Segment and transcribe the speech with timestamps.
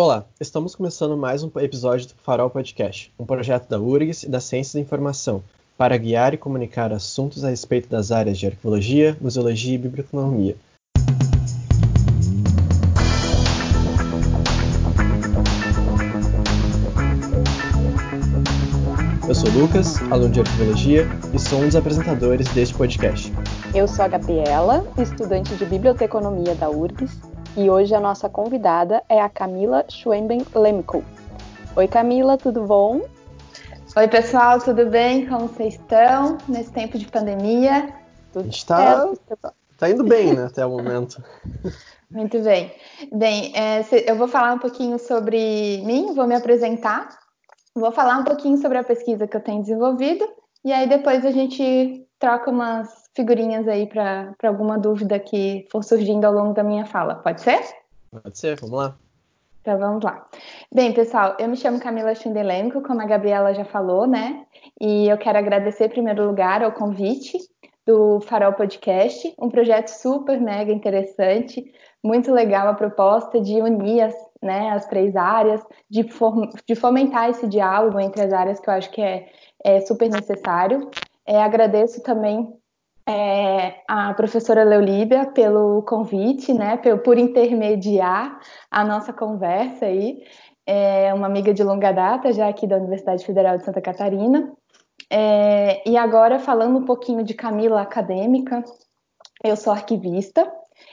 [0.00, 4.38] Olá, estamos começando mais um episódio do Farol Podcast, um projeto da URGS e da
[4.38, 5.42] Ciência da Informação,
[5.76, 10.56] para guiar e comunicar assuntos a respeito das áreas de arqueologia, museologia e biblioteconomia.
[19.26, 23.32] Eu sou Lucas, aluno de arqueologia, e sou um dos apresentadores deste podcast.
[23.74, 27.27] Eu sou a Gabriela, estudante de biblioteconomia da URGS,
[27.58, 31.02] e hoje a nossa convidada é a Camila Schwemben Lemko.
[31.74, 33.00] Oi Camila, tudo bom?
[33.96, 35.26] Oi pessoal, tudo bem?
[35.26, 37.92] Como vocês estão nesse tempo de pandemia?
[38.32, 39.10] Tudo está
[39.76, 41.20] tá indo bem, né, até o momento.
[42.08, 42.72] Muito bem.
[43.12, 47.08] Bem, é, eu vou falar um pouquinho sobre mim, vou me apresentar,
[47.74, 50.24] vou falar um pouquinho sobre a pesquisa que eu tenho desenvolvido
[50.64, 52.88] e aí depois a gente troca umas
[53.18, 57.16] figurinhas aí para alguma dúvida que for surgindo ao longo da minha fala.
[57.16, 57.60] Pode ser?
[58.22, 58.96] Pode ser, vamos lá.
[59.60, 60.24] Então vamos lá.
[60.72, 64.46] Bem, pessoal, eu me chamo Camila Chindelenko, como a Gabriela já falou, né?
[64.80, 67.36] E eu quero agradecer em primeiro lugar ao convite
[67.84, 71.72] do Farol Podcast, um projeto super mega interessante,
[72.04, 75.60] muito legal a proposta de unir as, né, as três áreas,
[75.90, 76.06] de,
[76.66, 79.28] de fomentar esse diálogo entre as áreas que eu acho que é,
[79.64, 80.88] é super necessário.
[81.26, 82.57] É, agradeço também
[83.08, 88.38] é, a professora Leolíbia pelo convite, né, por, intermediar
[88.70, 90.22] a nossa conversa aí.
[90.66, 94.52] É uma amiga de longa data, já aqui da Universidade Federal de Santa Catarina.
[95.10, 98.62] É, e agora, falando um pouquinho de Camila acadêmica,
[99.42, 100.46] eu sou arquivista,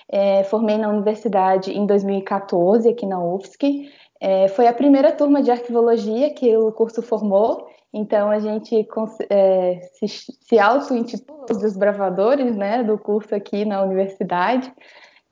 [0.10, 3.92] é, formei na universidade em 2014, aqui na UFSC.
[4.22, 7.68] É, foi a primeira turma de arquivologia que o curso formou,
[7.98, 8.86] então a gente
[9.30, 14.70] é, se, se auto-intitula os desbravadores né, do curso aqui na universidade.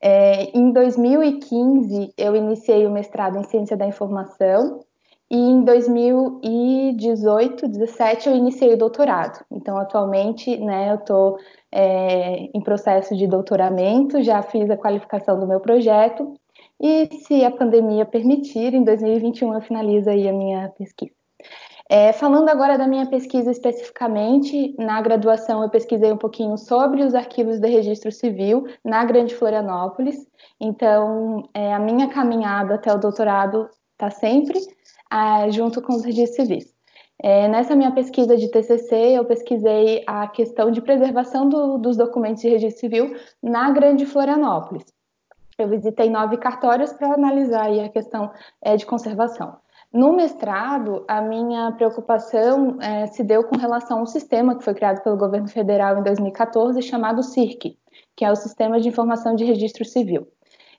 [0.01, 4.79] É, em 2015, eu iniciei o mestrado em Ciência da Informação
[5.29, 9.43] e em 2018, 17 eu iniciei o doutorado.
[9.51, 11.37] Então, atualmente, né, eu estou
[11.69, 16.33] é, em processo de doutoramento, já fiz a qualificação do meu projeto
[16.79, 21.22] e, se a pandemia permitir, em 2021 eu finalizo aí a minha pesquisa.
[21.95, 27.13] É, falando agora da minha pesquisa especificamente, na graduação eu pesquisei um pouquinho sobre os
[27.13, 30.27] arquivos de registro civil na Grande Florianópolis.
[30.59, 34.57] Então, é, a minha caminhada até o doutorado está sempre
[35.11, 36.73] é, junto com os registros civis.
[37.21, 42.41] É, nessa minha pesquisa de TCC, eu pesquisei a questão de preservação do, dos documentos
[42.41, 44.85] de registro civil na Grande Florianópolis.
[45.59, 48.31] Eu visitei nove cartórios para analisar a questão
[48.63, 49.61] é, de conservação.
[49.93, 55.03] No mestrado, a minha preocupação é, se deu com relação ao sistema que foi criado
[55.03, 57.77] pelo governo federal em 2014, chamado CIRC,
[58.15, 60.27] que é o Sistema de Informação de Registro Civil.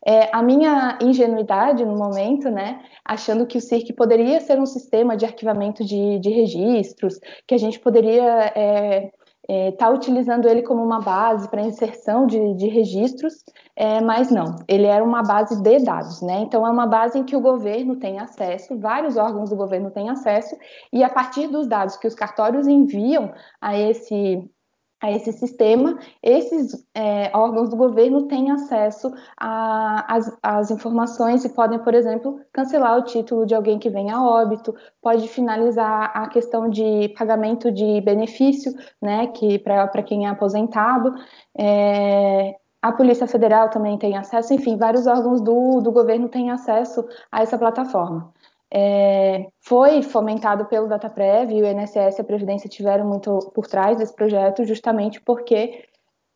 [0.04, 5.16] É, a minha ingenuidade no momento, né, achando que o CIRC poderia ser um sistema
[5.16, 10.62] de arquivamento de, de registros, que a gente poderia estar é, é, tá utilizando ele
[10.62, 13.44] como uma base para inserção de, de registros,
[13.76, 16.40] é, mas não, ele era uma base de dados, né?
[16.40, 20.10] Então é uma base em que o governo tem acesso, vários órgãos do governo têm
[20.10, 20.56] acesso,
[20.92, 24.48] e a partir dos dados que os cartórios enviam a esse
[25.04, 31.92] a esse sistema, esses é, órgãos do governo têm acesso às informações e podem, por
[31.92, 37.10] exemplo, cancelar o título de alguém que vem a óbito, pode finalizar a questão de
[37.18, 41.14] pagamento de benefício, né, que para quem é aposentado.
[41.54, 47.06] É, a Polícia Federal também tem acesso, enfim, vários órgãos do, do governo têm acesso
[47.30, 48.32] a essa plataforma
[48.72, 53.98] é, foi fomentado pelo DataPrev e o INSS e a Previdência tiveram muito por trás
[53.98, 55.84] desse projeto, justamente porque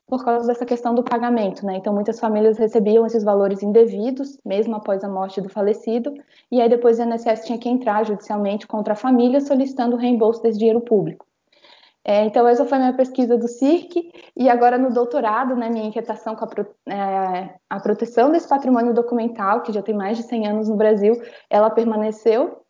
[0.08, 1.76] por causa dessa questão do pagamento, né?
[1.76, 6.14] Então muitas famílias recebiam esses valores indevidos, mesmo após a morte do falecido,
[6.50, 10.42] e aí depois o INSS tinha que entrar judicialmente contra a família solicitando o reembolso
[10.42, 11.27] desse dinheiro público.
[12.08, 16.34] É, então, essa foi minha pesquisa do CIRC, e agora no doutorado, né, minha inquietação
[16.34, 16.48] com a,
[16.90, 21.20] é, a, proteção desse patrimônio documental, que já tem mais de 100 anos no Brasil,
[21.50, 22.62] ela permaneceu.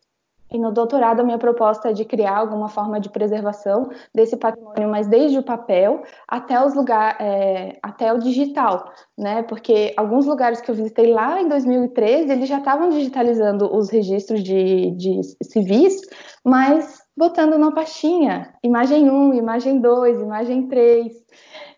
[0.51, 4.89] E no doutorado, a minha proposta é de criar alguma forma de preservação desse patrimônio,
[4.89, 9.43] mas desde o papel até os lugares, é, até o digital, né?
[9.43, 14.43] Porque alguns lugares que eu visitei lá em 2013, eles já estavam digitalizando os registros
[14.43, 16.01] de, de civis,
[16.43, 21.11] mas botando na pastinha, imagem 1, imagem 2, imagem 3.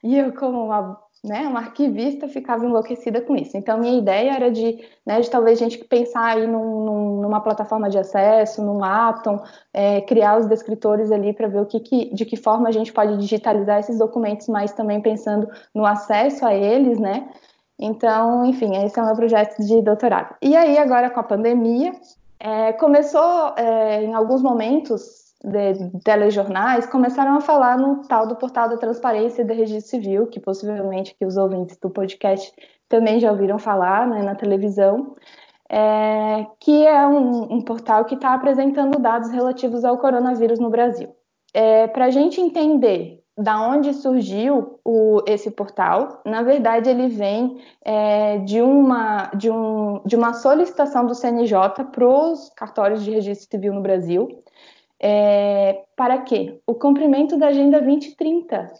[0.04, 3.58] E eu, como uma, né, uma arquivista, ficava enlouquecida com isso.
[3.58, 7.42] Então, minha ideia era de, né, de talvez a gente pensar aí num, num, numa
[7.42, 9.42] plataforma de acesso, num Atom,
[9.74, 12.94] é, criar os descritores ali para ver o que, que, de que forma a gente
[12.94, 17.28] pode digitalizar esses documentos, mas também pensando no acesso a eles, né?
[17.80, 20.36] Então, enfim, esse é o meu projeto de doutorado.
[20.40, 21.94] E aí, agora com a pandemia,
[22.40, 28.70] é, começou é, em alguns momentos de telejornais começaram a falar no tal do portal
[28.70, 32.54] da transparência do registro civil, que possivelmente que os ouvintes do podcast
[32.88, 35.16] também já ouviram falar né, na televisão,
[35.70, 41.10] é, que é um, um portal que está apresentando dados relativos ao coronavírus no Brasil.
[41.54, 46.22] É, Para a gente entender da onde surgiu o, esse portal.
[46.26, 52.08] Na verdade, ele vem é, de, uma, de, um, de uma solicitação do CNJ para
[52.08, 54.44] os cartórios de registro civil no Brasil.
[55.02, 56.62] É, para quê?
[56.68, 58.72] O cumprimento da Agenda 2030.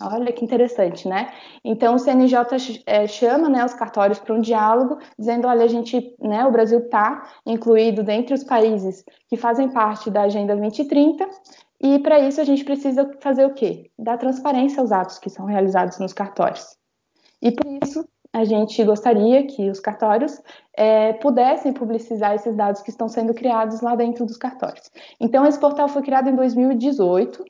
[0.00, 1.32] Olha que interessante, né?
[1.64, 6.14] Então o CNJ é, chama né, os cartórios para um diálogo, dizendo, olha, a gente,
[6.20, 11.28] né, o Brasil está incluído dentre os países que fazem parte da Agenda 2030
[11.80, 13.90] e para isso a gente precisa fazer o quê?
[13.98, 16.76] Dar transparência aos atos que são realizados nos cartórios.
[17.40, 18.04] E por isso
[18.34, 20.42] a gente gostaria que os cartórios
[20.76, 24.90] é, pudessem publicizar esses dados que estão sendo criados lá dentro dos cartórios.
[25.20, 27.44] Então esse portal foi criado em 2018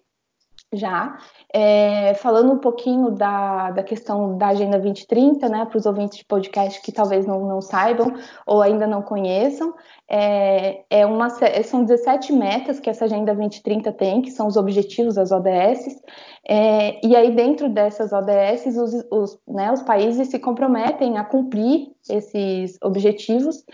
[0.77, 1.17] já,
[1.53, 6.25] é, falando um pouquinho da, da questão da Agenda 2030, né, para os ouvintes de
[6.25, 8.13] podcast que talvez não, não saibam
[8.47, 9.75] ou ainda não conheçam,
[10.09, 11.29] é, é uma,
[11.65, 16.03] são 17 metas que essa Agenda 2030 tem, que são os objetivos das ODS,
[16.49, 21.95] é, e aí dentro dessas ODS, os, os, né, os países se comprometem a cumprir
[22.11, 23.65] esses objetivos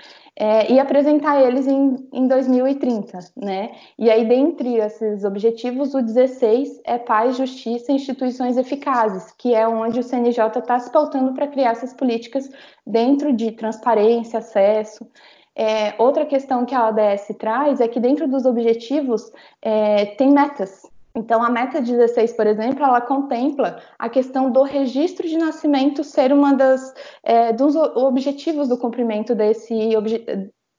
[0.40, 3.72] é, e apresentar eles em, em 2030, né?
[3.98, 9.68] E aí, dentre esses objetivos, o 16 é paz, justiça e instituições eficazes, que é
[9.68, 12.50] onde o CNJ está se pautando para criar essas políticas
[12.86, 15.06] dentro de transparência, acesso.
[15.54, 20.89] É, outra questão que a ODS traz é que dentro dos objetivos é, tem metas,
[21.14, 26.32] então, a meta 16, por exemplo, ela contempla a questão do registro de nascimento ser
[26.32, 29.74] uma das é, dos objetivos do cumprimento desse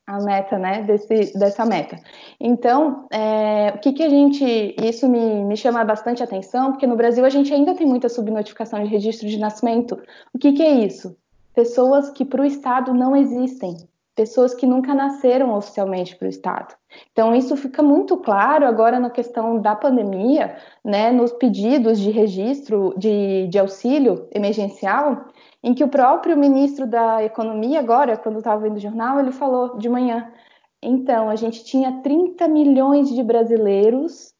[0.07, 1.97] a meta, né, desse, dessa meta.
[2.39, 6.95] Então, é, o que, que a gente, isso me, me chama bastante atenção, porque no
[6.95, 10.01] Brasil a gente ainda tem muita subnotificação de registro de nascimento.
[10.33, 11.15] O que, que é isso?
[11.53, 13.77] Pessoas que para o Estado não existem,
[14.15, 16.75] pessoas que nunca nasceram oficialmente para o Estado.
[17.11, 22.93] Então, isso fica muito claro agora na questão da pandemia, né, nos pedidos de registro
[22.97, 25.25] de, de auxílio emergencial,
[25.63, 29.77] em que o próprio ministro da Economia, agora, quando estava vendo o jornal, ele falou
[29.77, 30.31] de manhã.
[30.81, 34.33] Então, a gente tinha 30 milhões de brasileiros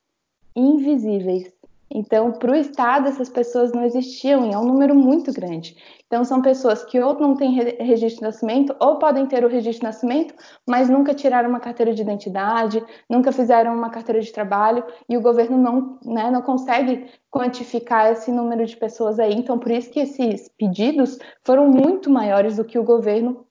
[0.55, 1.51] invisíveis.
[1.93, 5.75] Então, para o Estado, essas pessoas não existiam, e é um número muito grande.
[6.07, 9.81] Então, são pessoas que ou não têm registro de nascimento, ou podem ter o registro
[9.81, 10.33] de nascimento,
[10.65, 15.21] mas nunca tiraram uma carteira de identidade, nunca fizeram uma carteira de trabalho, e o
[15.21, 19.33] governo não, né, não consegue quantificar esse número de pessoas aí.
[19.33, 23.45] Então, por isso que esses pedidos foram muito maiores do que o governo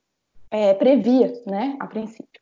[0.50, 2.40] é, previa, né, a princípio.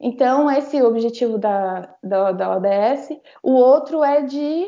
[0.00, 3.16] Então, esse é o objetivo da, da, da ODS.
[3.42, 4.66] O outro é de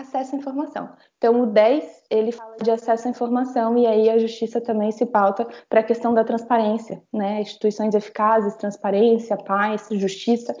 [0.00, 0.88] acesso à informação.
[1.16, 5.06] Então, o 10, ele fala de acesso à informação e aí a justiça também se
[5.06, 7.40] pauta para a questão da transparência, né?
[7.40, 10.54] Instituições eficazes, transparência, paz, justiça.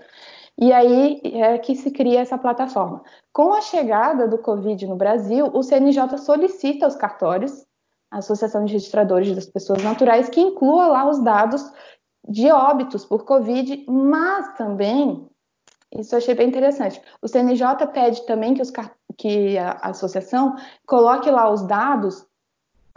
[0.58, 3.02] E aí é que se cria essa plataforma.
[3.32, 7.66] Com a chegada do Covid no Brasil, o CNJ solicita aos cartórios,
[8.10, 11.62] a Associação de Registradores das Pessoas Naturais, que inclua lá os dados
[12.26, 15.28] de óbitos por Covid, mas também
[15.94, 17.00] isso eu achei bem interessante.
[17.22, 18.72] O CNJ pede também que, os,
[19.16, 22.26] que a, a associação coloque lá os dados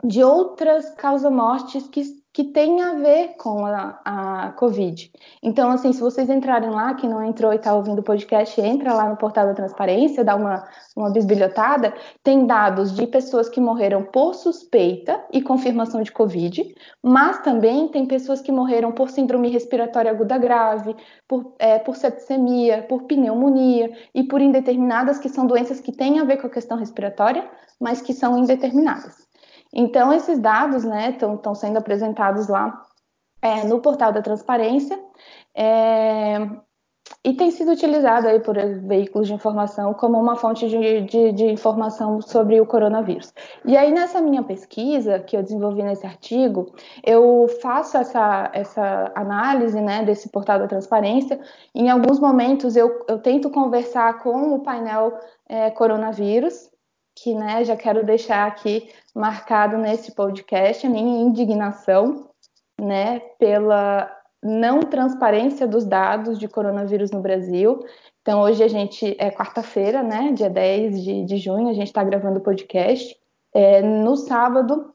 [0.03, 5.11] de outras causa-mortes que que tem a ver com a, a, Covid.
[5.43, 8.93] Então, assim, se vocês entrarem lá, que não entrou e está ouvindo o podcast, entra
[8.93, 10.65] lá no portal da transparência, dá uma,
[10.95, 11.93] uma bisbilhotada,
[12.23, 18.05] tem dados de pessoas que morreram por suspeita e confirmação de Covid, mas também tem
[18.05, 20.95] pessoas que morreram por síndrome respiratória aguda grave,
[21.27, 26.23] por, é, por septicemia, por pneumonia e por indeterminadas, que são doenças que têm a
[26.23, 27.45] ver com a questão respiratória,
[27.77, 29.28] mas que são indeterminadas.
[29.73, 32.85] Então, esses dados estão né, sendo apresentados lá
[33.41, 34.99] é, no portal da transparência
[35.55, 36.37] é,
[37.23, 41.45] e tem sido utilizado aí por veículos de informação como uma fonte de, de, de,
[41.45, 43.33] informação sobre o coronavírus.
[43.65, 46.73] E aí, nessa minha pesquisa que eu desenvolvi nesse artigo,
[47.03, 51.39] eu faço essa, essa análise né, desse portal da transparência.
[51.73, 56.69] Em alguns momentos, eu, eu tento conversar com o painel é, coronavírus,
[57.21, 62.29] que né, já quero deixar aqui marcado nesse podcast a minha indignação
[62.79, 64.09] né, pela
[64.41, 67.85] não transparência dos dados de coronavírus no Brasil.
[68.21, 72.03] Então, hoje a gente é quarta-feira, né, dia 10 de, de junho, a gente está
[72.03, 73.17] gravando o podcast.
[73.53, 74.93] É, no sábado,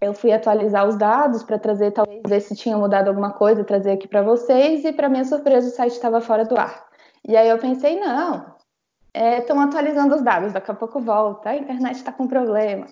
[0.00, 3.92] eu fui atualizar os dados para trazer, talvez ver se tinha mudado alguma coisa, trazer
[3.92, 6.86] aqui para vocês, e para minha surpresa o site estava fora do ar.
[7.26, 8.51] E aí eu pensei, não,
[9.14, 12.86] estão é, atualizando os dados, daqui a pouco volta, a internet está com problema.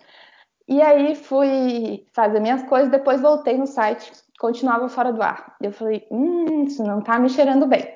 [0.68, 5.56] E aí fui fazer minhas coisas, depois voltei no site, continuava fora do ar.
[5.60, 7.86] Eu falei, hum, isso não está me cheirando bem.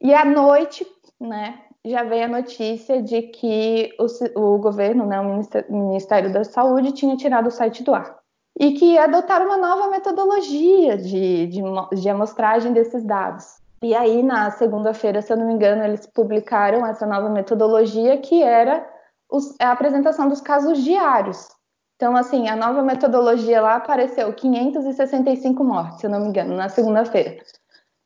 [0.00, 0.86] E à noite,
[1.20, 6.92] né, já veio a notícia de que o, o governo, né, o Ministério da Saúde,
[6.92, 8.18] tinha tirado o site do ar
[8.58, 11.62] e que adotaram uma nova metodologia de, de,
[12.00, 13.60] de amostragem desses dados.
[13.82, 18.42] E aí, na segunda-feira, se eu não me engano, eles publicaram essa nova metodologia que
[18.42, 18.88] era
[19.30, 21.48] os, a apresentação dos casos diários.
[21.96, 26.68] Então, assim, a nova metodologia lá apareceu 565 mortes, se eu não me engano, na
[26.68, 27.36] segunda-feira.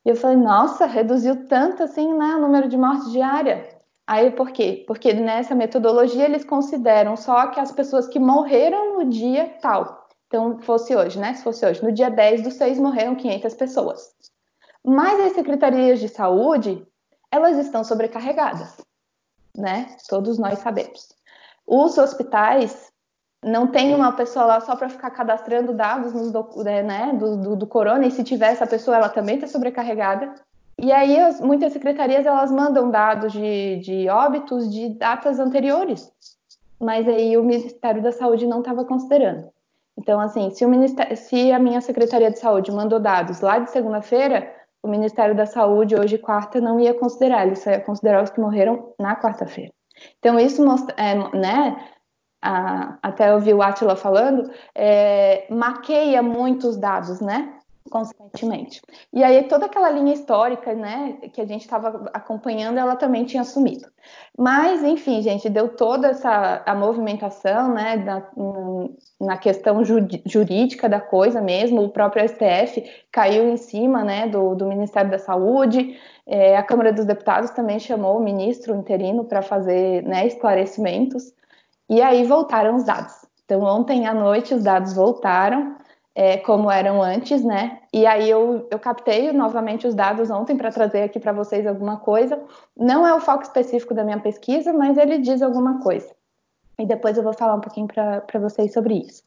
[0.05, 3.81] E eu falei, nossa, reduziu tanto assim, né, o número de mortes diária.
[4.07, 4.85] Aí por quê?
[4.87, 10.09] Porque nessa metodologia eles consideram só que as pessoas que morreram no dia tal.
[10.27, 11.35] Então, fosse hoje, né?
[11.35, 14.15] Se fosse hoje, no dia 10 do 6 morreram 500 pessoas.
[14.85, 16.87] Mas as secretarias de saúde,
[17.31, 18.77] elas estão sobrecarregadas,
[19.57, 19.95] né?
[20.09, 21.15] Todos nós sabemos.
[21.67, 22.91] Os hospitais
[23.45, 27.67] não tem uma pessoa lá só para ficar cadastrando dados do, né, do, do, do,
[27.67, 30.35] corona, e se tiver essa pessoa, ela também está sobrecarregada.
[30.79, 36.13] E aí, as, muitas secretarias, elas mandam dados de, de óbitos de datas anteriores,
[36.79, 39.51] mas aí o Ministério da Saúde não estava considerando.
[39.97, 40.65] Então, assim, se,
[41.17, 44.51] se, a minha Secretaria de Saúde mandou dados lá de segunda-feira,
[44.83, 48.41] o Ministério da Saúde, hoje, quarta, não ia considerar, ele só ia considerar os que
[48.41, 49.73] morreram na quarta-feira.
[50.19, 51.77] Então, isso mostra, é, né,
[52.43, 57.60] a, até eu vi o Atila falando, é, maqueia muitos dados, né?
[57.91, 58.81] Consequentemente.
[59.13, 63.45] E aí toda aquela linha histórica, né, que a gente estava acompanhando, ela também tinha
[63.45, 63.89] sumido.
[64.39, 68.23] Mas, enfim, gente, deu toda essa a movimentação, né, na,
[69.21, 72.83] na questão jurídica da coisa mesmo, o próprio STF
[73.13, 77.81] caiu em cima, né, do, do Ministério da Saúde, é, a Câmara dos Deputados também
[77.81, 81.35] chamou o ministro interino para fazer, né, esclarecimentos,
[81.89, 83.13] e aí voltaram os dados.
[83.45, 85.75] Então, ontem à noite os dados voltaram,
[86.21, 87.81] é, como eram antes, né?
[87.91, 91.97] E aí eu, eu captei novamente os dados ontem para trazer aqui para vocês alguma
[91.97, 92.39] coisa.
[92.77, 96.15] Não é o foco específico da minha pesquisa, mas ele diz alguma coisa.
[96.79, 99.23] E depois eu vou falar um pouquinho para vocês sobre isso.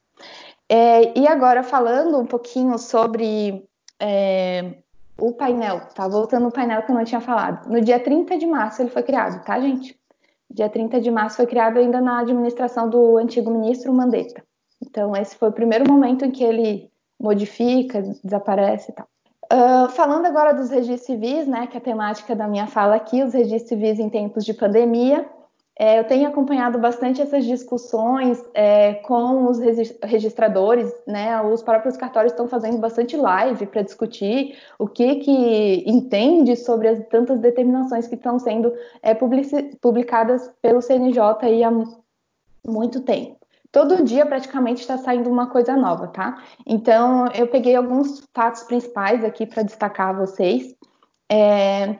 [0.70, 3.68] É, e agora falando um pouquinho sobre
[4.00, 4.76] é,
[5.20, 6.08] o painel, tá?
[6.08, 7.68] Voltando no painel que eu não tinha falado.
[7.72, 10.00] No dia 30 de março ele foi criado, tá, gente?
[10.48, 14.44] Dia 30 de março foi criado ainda na administração do antigo ministro Mandetta.
[14.86, 19.08] Então, esse foi o primeiro momento em que ele modifica, desaparece e tal.
[19.52, 23.24] Uh, falando agora dos registros civis, né, que é a temática da minha fala aqui,
[23.24, 25.25] os registros civis em tempos de pandemia,
[25.80, 29.58] é, eu tenho acompanhado bastante essas discussões é, com os
[30.04, 31.42] registradores, né?
[31.42, 37.08] Os próprios cartórios estão fazendo bastante live para discutir o que que entende sobre as
[37.08, 38.72] tantas determinações que estão sendo
[39.02, 39.16] é,
[39.82, 41.20] publicadas pelo CNJ
[41.63, 41.72] há
[42.70, 43.43] muito tempo
[43.74, 46.42] todo dia praticamente está saindo uma coisa nova, tá?
[46.65, 50.75] Então, eu peguei alguns fatos principais aqui para destacar a vocês.
[51.30, 51.98] É,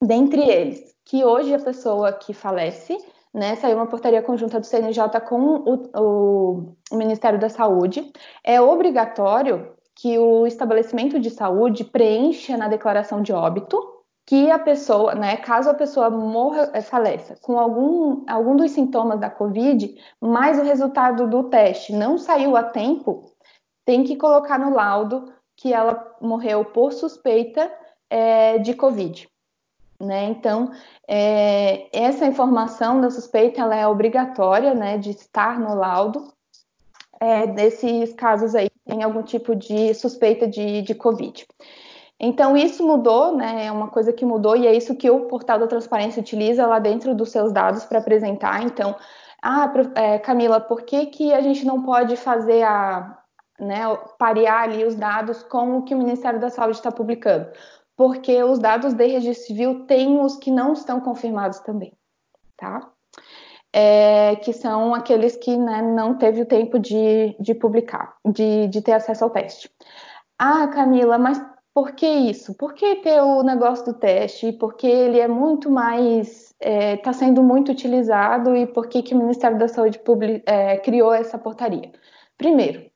[0.00, 2.96] dentre eles, que hoje a pessoa que falece,
[3.34, 8.12] né, saiu uma portaria conjunta do CNJ com o, o, o Ministério da Saúde,
[8.44, 13.99] é obrigatório que o estabelecimento de saúde preencha na declaração de óbito
[14.30, 19.18] que a pessoa, né, caso a pessoa morra, é, faleça com algum, algum dos sintomas
[19.18, 23.32] da Covid, mas o resultado do teste não saiu a tempo,
[23.84, 27.72] tem que colocar no laudo que ela morreu por suspeita
[28.08, 29.28] é, de Covid.
[30.00, 30.26] Né?
[30.26, 30.70] Então,
[31.08, 36.32] é, essa informação da suspeita ela é obrigatória né, de estar no laudo
[37.20, 41.44] é, desses casos aí que tem algum tipo de suspeita de, de Covid.
[42.22, 43.64] Então, isso mudou, né?
[43.64, 46.78] É uma coisa que mudou e é isso que o portal da transparência utiliza lá
[46.78, 48.62] dentro dos seus dados para apresentar.
[48.62, 48.94] Então,
[49.42, 53.18] ah, é, Camila, por que, que a gente não pode fazer a,
[53.58, 53.80] né,
[54.18, 57.50] parear ali os dados com o que o Ministério da Saúde está publicando?
[57.96, 61.94] Porque os dados de registro civil têm os que não estão confirmados também,
[62.54, 62.86] tá?
[63.72, 68.82] É, que são aqueles que né, não teve o tempo de, de publicar, de, de
[68.82, 69.70] ter acesso ao teste.
[70.38, 71.40] Ah, Camila, mas
[71.72, 72.54] por que isso?
[72.54, 74.52] Por que ter o negócio do teste?
[74.52, 76.50] Porque ele é muito mais.
[76.60, 80.00] Está é, tá sendo muito utilizado e por que, que o Ministério da Saúde
[80.44, 81.90] é, criou essa portaria?
[82.36, 82.90] Primeiro,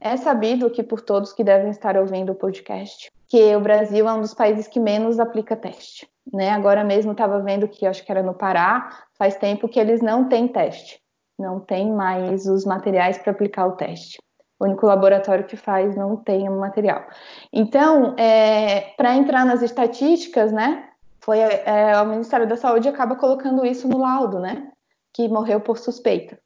[0.00, 4.12] é sabido que por todos que devem estar ouvindo o podcast, que o Brasil é
[4.12, 6.08] um dos países que menos aplica teste.
[6.32, 6.50] Né?
[6.50, 10.28] Agora mesmo estava vendo que acho que era no Pará, faz tempo que eles não
[10.28, 11.00] têm teste,
[11.38, 14.18] não tem mais os materiais para aplicar o teste.
[14.62, 17.04] O único laboratório que faz não tem o material.
[17.52, 20.88] Então, é, para entrar nas estatísticas, né,
[21.18, 24.70] foi é, o Ministério da Saúde acaba colocando isso no laudo, né,
[25.12, 26.38] que morreu por suspeita.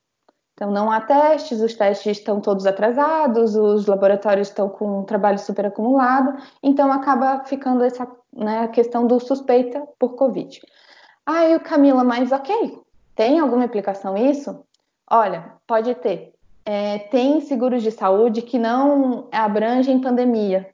[0.54, 5.38] Então, não há testes, os testes estão todos atrasados, os laboratórios estão com um trabalho
[5.38, 10.58] super acumulado, então acaba ficando essa né, questão do suspeita por Covid.
[11.26, 12.80] Ah, eu, Camila, mas ok,
[13.14, 14.64] tem alguma implicação isso?
[15.10, 16.35] Olha, pode ter.
[16.68, 20.68] É, tem seguros de saúde que não abrangem pandemia.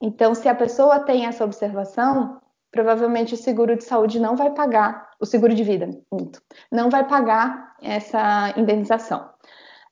[0.00, 2.40] Então, se a pessoa tem essa observação,
[2.70, 6.40] provavelmente o seguro de saúde não vai pagar, o seguro de vida, muito,
[6.70, 9.28] não vai pagar essa indenização.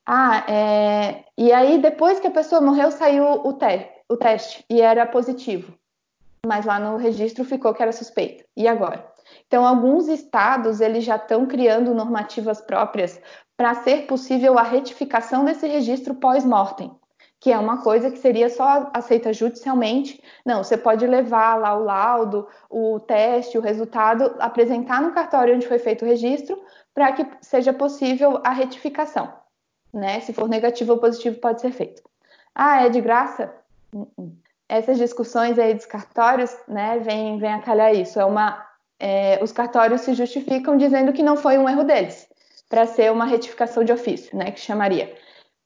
[0.06, 4.80] Ah, é, e aí depois que a pessoa morreu, saiu o, te o teste e
[4.80, 5.75] era positivo,
[6.46, 8.44] mas lá no registro ficou que era suspeito.
[8.56, 9.04] E agora?
[9.46, 13.20] Então, alguns estados eles já estão criando normativas próprias
[13.58, 16.96] para ser possível a retificação desse registro pós-mortem
[17.40, 20.20] que é uma coisa que seria só aceita judicialmente.
[20.44, 25.68] Não, você pode levar lá o laudo, o teste, o resultado, apresentar no cartório onde
[25.68, 26.60] foi feito o registro,
[26.92, 29.32] para que seja possível a retificação.
[29.92, 30.20] Né?
[30.20, 32.02] Se for negativo ou positivo, pode ser feito.
[32.54, 33.54] Ah, é de graça?
[33.92, 34.32] Uh -uh.
[34.68, 38.20] Essas discussões aí dos cartórios, né, vem, vem a calhar isso.
[38.20, 38.66] É uma,
[38.98, 42.27] é, os cartórios se justificam dizendo que não foi um erro deles,
[42.68, 45.16] para ser uma retificação de ofício, né, que chamaria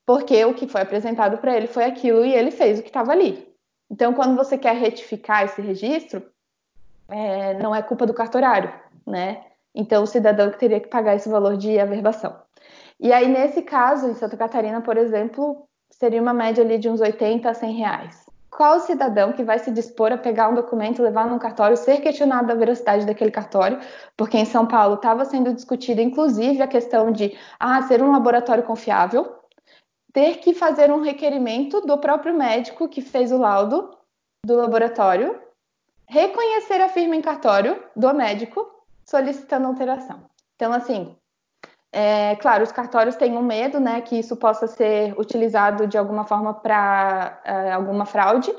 [0.06, 3.12] porque o que foi apresentado para ele foi aquilo e ele fez o que estava
[3.12, 3.48] ali.
[3.90, 6.22] Então, quando você quer retificar esse registro,
[7.08, 8.72] é, não é culpa do cartorário,
[9.06, 9.44] né?
[9.74, 12.36] Então, o cidadão que teria que pagar esse valor de averbação.
[12.98, 17.00] E aí, nesse caso, em Santa Catarina, por exemplo, seria uma média ali de uns
[17.00, 18.26] 80 a 100 reais.
[18.54, 22.48] Qual cidadão que vai se dispor a pegar um documento, levar num cartório, ser questionado
[22.48, 23.80] da veracidade daquele cartório?
[24.14, 28.62] Porque em São Paulo estava sendo discutida, inclusive, a questão de ah, ser um laboratório
[28.62, 29.38] confiável,
[30.12, 33.96] ter que fazer um requerimento do próprio médico que fez o laudo
[34.44, 35.40] do laboratório,
[36.06, 38.70] reconhecer a firma em cartório do médico
[39.02, 40.24] solicitando alteração.
[40.56, 41.16] Então, assim,
[41.92, 46.24] é, claro, os cartórios têm um medo, né, que isso possa ser utilizado de alguma
[46.24, 48.50] forma para é, alguma fraude,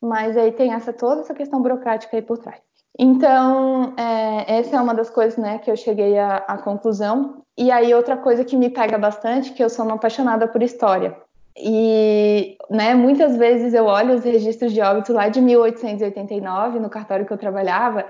[0.00, 2.60] mas aí tem essa toda essa questão burocrática aí por trás.
[2.98, 7.42] Então, é, essa é uma das coisas, né, que eu cheguei à, conclusão.
[7.56, 11.16] E aí, outra coisa que me pega bastante, que eu sou uma apaixonada por história.
[11.56, 17.24] E, né, muitas vezes eu olho os registros de óbito lá de 1889, no cartório
[17.24, 18.06] que eu trabalhava,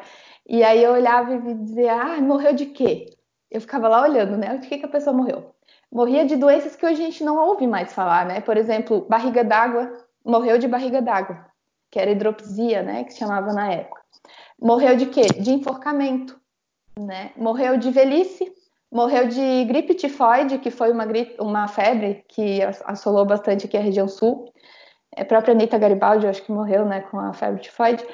[0.48, 3.06] e aí eu olhava e dizia, ah, morreu de quê?
[3.52, 5.54] Eu ficava lá olhando, né, de que, que a pessoa morreu?
[5.92, 8.40] Morria de doenças que hoje a gente não ouve mais falar, né?
[8.40, 9.92] Por exemplo, barriga d'água,
[10.24, 11.44] morreu de barriga d'água,
[11.90, 14.00] que era hidropisia, né, que chamava na época.
[14.58, 15.26] Morreu de quê?
[15.38, 16.40] De enforcamento,
[16.98, 17.32] né?
[17.36, 18.50] Morreu de velhice,
[18.90, 23.80] morreu de gripe tifoide, que foi uma, gripe, uma febre que assolou bastante aqui a
[23.80, 24.50] região sul.
[25.14, 28.04] É, a própria Anitta Garibaldi, acho que morreu, né, com a febre tifoide.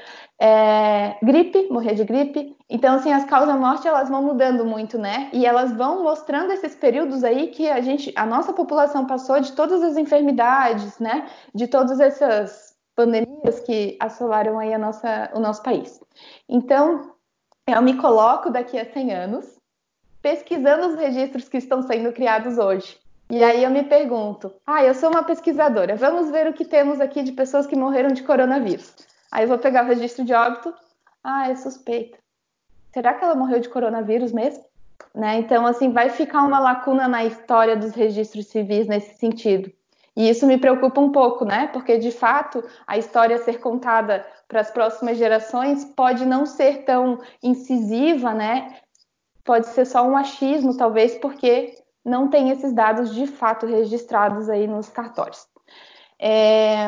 [0.41, 2.57] É, gripe, morrer de gripe.
[2.71, 5.31] Então, assim, as causas-morte, elas vão mudando muito, né?
[5.33, 9.53] E elas vão mostrando esses períodos aí que a gente, a nossa população passou de
[9.53, 11.27] todas as enfermidades, né?
[11.53, 16.01] De todas essas pandemias que assolaram aí a nossa, o nosso país.
[16.49, 17.13] Então,
[17.67, 19.59] eu me coloco daqui a 100 anos
[20.23, 22.99] pesquisando os registros que estão sendo criados hoje.
[23.31, 27.01] E aí eu me pergunto: ah, eu sou uma pesquisadora, vamos ver o que temos
[27.01, 28.95] aqui de pessoas que morreram de coronavírus.
[29.31, 30.73] Aí eu vou pegar o registro de óbito,
[31.23, 32.19] ah, é suspeita.
[32.93, 34.65] Será que ela morreu de coronavírus mesmo?
[35.15, 35.39] Né?
[35.39, 39.71] Então, assim, vai ficar uma lacuna na história dos registros civis nesse sentido.
[40.17, 41.69] E isso me preocupa um pouco, né?
[41.73, 46.85] Porque de fato a história a ser contada para as próximas gerações pode não ser
[46.85, 48.79] tão incisiva, né?
[49.45, 54.67] Pode ser só um achismo, talvez, porque não tem esses dados de fato registrados aí
[54.67, 55.47] nos cartórios.
[56.21, 56.87] É...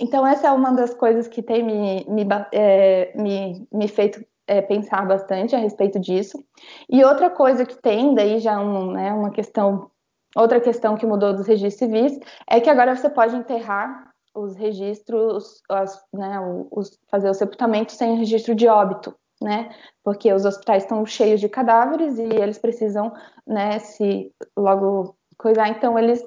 [0.00, 4.60] Então, essa é uma das coisas que tem me, me, é, me, me feito é,
[4.60, 6.42] pensar bastante a respeito disso.
[6.90, 9.90] E outra coisa que tem, daí já um, né, uma questão
[10.34, 15.62] Outra questão que mudou dos registros civis é que agora você pode enterrar os registros,
[15.68, 19.70] as, né, os, fazer o sepultamento sem registro de óbito, né?
[20.02, 23.12] Porque os hospitais estão cheios de cadáveres e eles precisam,
[23.46, 26.24] né, se logo coisar, então eles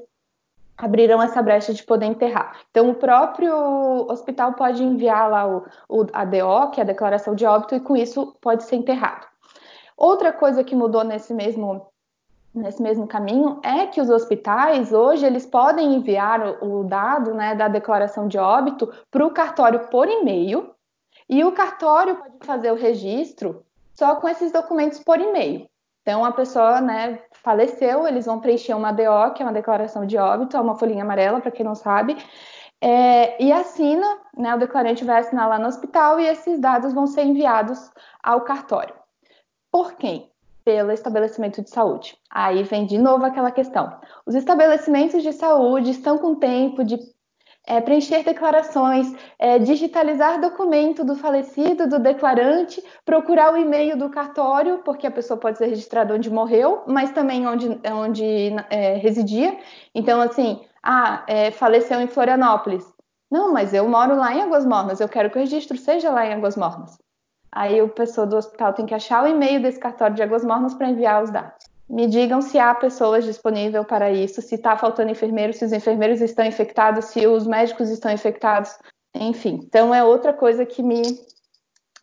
[0.78, 2.60] abriram essa brecha de poder enterrar.
[2.70, 3.56] Então, o próprio
[4.10, 7.80] hospital pode enviar lá o, o, a DO, que é a declaração de óbito, e
[7.80, 9.26] com isso pode ser enterrado.
[9.98, 11.88] Outra coisa que mudou nesse mesmo
[12.54, 17.54] nesse mesmo caminho é que os hospitais hoje eles podem enviar o, o dado né,
[17.54, 20.74] da declaração de óbito para o cartório por e-mail
[21.30, 25.68] e o cartório pode fazer o registro só com esses documentos por e-mail.
[26.02, 30.18] Então, a pessoa né, faleceu, eles vão preencher uma DO, que é uma declaração de
[30.18, 32.16] óbito, é uma folhinha amarela, para quem não sabe,
[32.80, 34.06] é, e assina,
[34.38, 37.90] né, o declarante vai assinar lá no hospital e esses dados vão ser enviados
[38.22, 38.94] ao cartório.
[39.72, 40.30] Por quem?
[40.64, 42.18] Pelo estabelecimento de saúde.
[42.30, 44.00] Aí vem de novo aquela questão.
[44.26, 47.00] Os estabelecimentos de saúde estão com tempo de
[47.68, 54.80] é, preencher declarações, é, digitalizar documento do falecido, do declarante, procurar o e-mail do cartório,
[54.86, 59.58] porque a pessoa pode ser registrada onde morreu, mas também onde, onde é, residia.
[59.94, 62.86] Então, assim, ah, é, faleceu em Florianópolis.
[63.32, 66.26] Não, mas eu moro lá em Águas Mornas, eu quero que o registro seja lá
[66.26, 66.98] em Águas Mornas.
[67.52, 70.74] Aí o pessoa do hospital tem que achar o e-mail desse cartório de Águas Mornas
[70.74, 71.55] para enviar os dados.
[71.88, 76.20] Me digam se há pessoas disponíveis para isso, se está faltando enfermeiros, se os enfermeiros
[76.20, 78.76] estão infectados, se os médicos estão infectados,
[79.14, 79.60] enfim.
[79.64, 81.02] Então é outra coisa que me,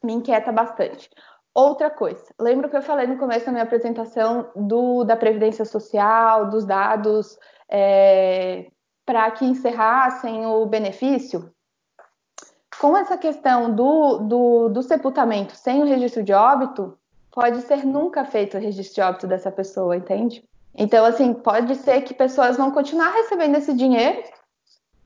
[0.03, 1.11] me inquieta bastante.
[1.55, 6.49] Outra coisa, lembro que eu falei no começo da minha apresentação do, da Previdência Social,
[6.49, 7.37] dos dados
[7.69, 8.71] é,
[9.05, 11.53] para que encerrassem o benefício?
[12.81, 16.97] Com essa questão do, do, do sepultamento sem o registro de óbito,
[17.33, 20.45] pode ser nunca feito o registro de óbito dessa pessoa, entende?
[20.75, 24.23] Então, assim, pode ser que pessoas vão continuar recebendo esse dinheiro,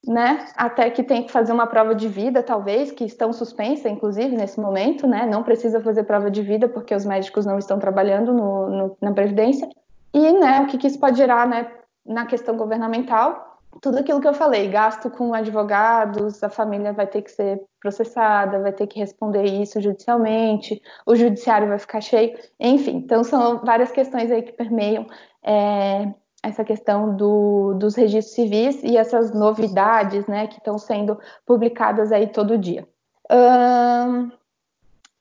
[0.06, 0.46] né?
[0.56, 4.60] Até que tem que fazer uma prova de vida, talvez, que estão suspensas, inclusive, nesse
[4.60, 5.26] momento, né?
[5.26, 9.12] Não precisa fazer prova de vida porque os médicos não estão trabalhando no, no, na
[9.12, 9.68] Previdência.
[10.14, 11.70] E, né, o que, que isso pode gerar, né,
[12.04, 13.56] na questão governamental?
[13.80, 18.60] Tudo aquilo que eu falei, gasto com advogados, a família vai ter que ser processada,
[18.60, 22.96] vai ter que responder isso judicialmente, o judiciário vai ficar cheio, enfim.
[22.96, 25.06] Então, são várias questões aí que permeiam
[25.42, 26.12] é,
[26.42, 32.26] essa questão do, dos registros civis e essas novidades, né, que estão sendo publicadas aí
[32.28, 32.88] todo dia.
[33.30, 34.30] Hum,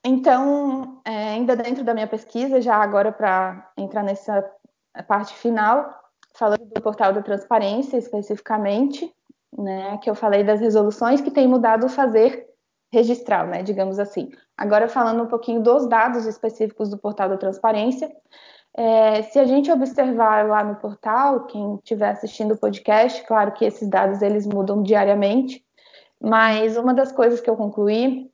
[0.03, 4.47] então, é, ainda dentro da minha pesquisa, já agora para entrar nessa
[5.07, 6.04] parte final,
[6.35, 9.11] falando do portal da transparência especificamente,
[9.57, 12.47] né, que eu falei das resoluções que tem mudado o fazer
[12.91, 14.29] registral, né, digamos assim.
[14.57, 18.11] Agora falando um pouquinho dos dados específicos do portal da transparência,
[18.77, 23.63] é, se a gente observar lá no portal, quem estiver assistindo o podcast, claro que
[23.63, 25.65] esses dados eles mudam diariamente,
[26.21, 28.29] mas uma das coisas que eu concluí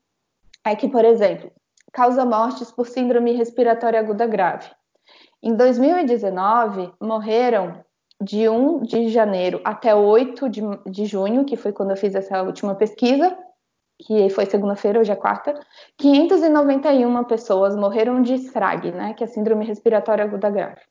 [0.66, 1.52] é que, por exemplo,
[1.92, 4.70] causa mortes por síndrome respiratória aguda grave.
[5.44, 7.84] Em 2019, morreram
[8.22, 12.44] de 1 de janeiro até 8 de, de junho, que foi quando eu fiz essa
[12.44, 13.36] última pesquisa,
[14.00, 15.60] que foi segunda-feira, hoje é quarta,
[15.98, 20.82] 591 pessoas morreram de SRAG, né, que é Síndrome Respiratória Aguda Grave.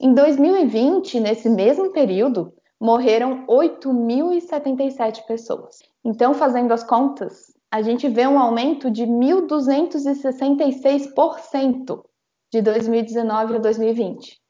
[0.00, 5.78] Em 2020, nesse mesmo período, morreram 8.077 pessoas.
[6.04, 12.02] Então, fazendo as contas, a gente vê um aumento de 1.266%
[12.50, 14.40] de 2019 a 2020.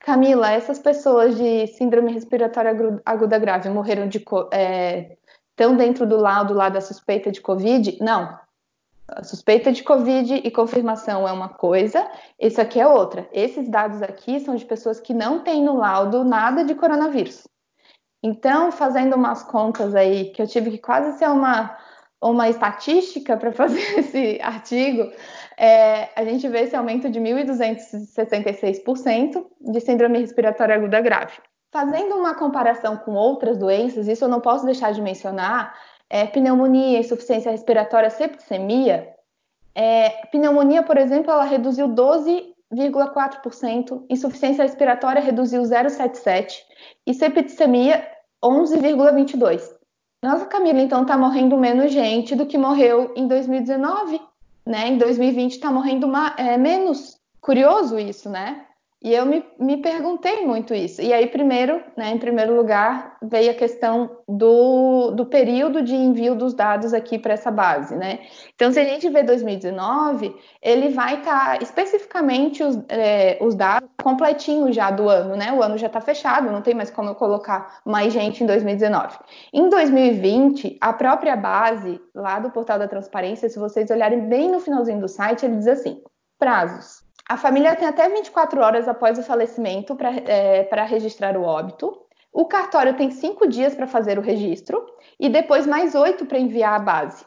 [0.00, 5.16] Camila, essas pessoas de síndrome respiratória aguda grave morreram de é,
[5.50, 7.98] estão dentro do laudo lá da suspeita de Covid?
[8.00, 8.38] Não.
[9.08, 12.08] A suspeita de Covid e confirmação é uma coisa,
[12.38, 13.28] isso aqui é outra.
[13.32, 17.48] Esses dados aqui são de pessoas que não têm no laudo nada de coronavírus.
[18.22, 21.76] Então, fazendo umas contas aí, que eu tive que quase ser uma,
[22.22, 25.12] uma estatística para fazer esse artigo,
[25.56, 31.34] é, a gente vê esse aumento de 1.266% de síndrome respiratória aguda grave.
[31.70, 35.74] Fazendo uma comparação com outras doenças, isso eu não posso deixar de mencionar,
[36.08, 39.14] é, pneumonia, insuficiência respiratória, septicemia.
[39.74, 46.54] É, pneumonia, por exemplo, ela reduziu 12,4%, insuficiência respiratória reduziu 0,77%
[47.06, 48.10] e septicemia
[48.42, 49.77] 11,22%.
[50.22, 54.20] Nossa, Camila, então tá morrendo menos gente do que morreu em 2019
[54.68, 54.88] né?
[54.88, 57.16] Em 2020 está morrendo uma, é, menos.
[57.40, 58.66] Curioso isso, né?
[59.00, 61.00] E eu me, me perguntei muito isso.
[61.00, 66.34] E aí, primeiro, né, em primeiro lugar, veio a questão do, do período de envio
[66.34, 68.18] dos dados aqui para essa base, né?
[68.56, 73.88] Então, se a gente vê 2019, ele vai estar tá, especificamente os, é, os dados
[74.02, 75.52] completinhos já do ano, né?
[75.52, 79.16] O ano já está fechado, não tem mais como eu colocar mais gente em 2019.
[79.52, 84.58] Em 2020, a própria base lá do portal da transparência, se vocês olharem bem no
[84.58, 86.02] finalzinho do site, ele diz assim:
[86.36, 86.97] prazos
[87.28, 91.94] a família tem até 24 horas após o falecimento para é, registrar o óbito.
[92.32, 94.86] O cartório tem cinco dias para fazer o registro
[95.20, 97.26] e depois mais oito para enviar à base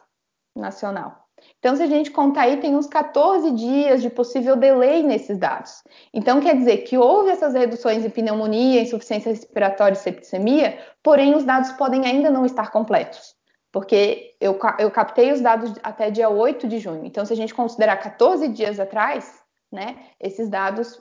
[0.56, 1.22] nacional.
[1.58, 5.82] Então, se a gente contar aí, tem uns 14 dias de possível delay nesses dados.
[6.12, 11.44] Então, quer dizer que houve essas reduções em pneumonia, insuficiência respiratória e septicemia, porém os
[11.44, 13.34] dados podem ainda não estar completos.
[13.72, 17.04] Porque eu, eu captei os dados até dia 8 de junho.
[17.04, 19.41] Então, se a gente considerar 14 dias atrás,
[19.72, 19.96] né?
[20.20, 21.00] Esses dados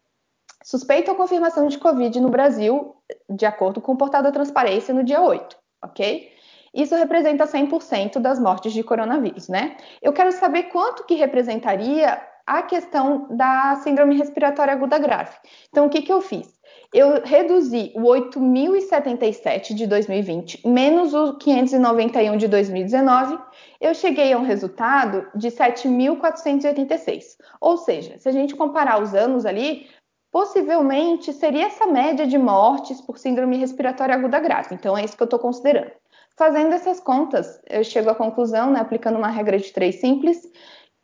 [0.64, 2.96] suspeita ou confirmação de Covid no Brasil,
[3.30, 6.33] de acordo com o portal da transparência, no dia 8, ok?
[6.74, 9.78] Isso representa 100% das mortes de coronavírus, né?
[10.02, 15.36] Eu quero saber quanto que representaria a questão da síndrome respiratória aguda grave.
[15.70, 16.52] Então, o que, que eu fiz?
[16.94, 23.40] Eu reduzi o 8.077 de 2020 menos o 591 de 2019,
[23.82, 27.38] eu cheguei a um resultado de 7.486.
[27.60, 29.88] Ou seja, se a gente comparar os anos ali,
[30.32, 34.76] possivelmente seria essa média de mortes por síndrome respiratória aguda grave.
[34.76, 36.03] Então, é isso que eu estou considerando.
[36.36, 40.42] Fazendo essas contas, eu chego à conclusão, né, aplicando uma regra de três simples,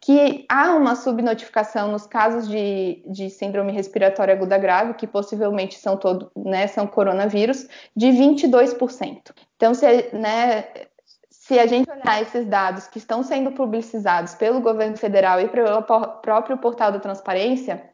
[0.02, 5.98] que há uma subnotificação nos casos de, de síndrome respiratória aguda grave, que possivelmente são,
[5.98, 9.32] todo, né, são coronavírus, de 22%.
[9.56, 10.66] Então, se, né,
[11.30, 15.84] se a gente olhar esses dados que estão sendo publicizados pelo governo federal e pelo
[15.84, 17.90] próprio portal da transparência,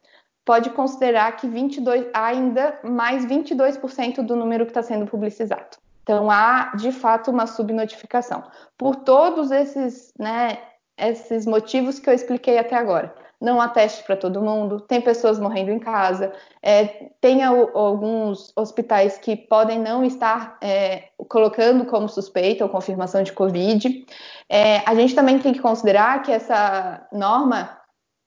[0.46, 5.85] pode considerar que 22, ainda mais 22% do número que está sendo publicizado.
[6.06, 8.44] Então há de fato uma subnotificação.
[8.78, 10.60] Por todos esses, né,
[10.96, 13.14] esses motivos que eu expliquei até agora.
[13.42, 19.18] Não há teste para todo mundo, tem pessoas morrendo em casa, é, tem alguns hospitais
[19.18, 24.06] que podem não estar é, colocando como suspeita ou confirmação de Covid.
[24.48, 27.78] É, a gente também tem que considerar que essa norma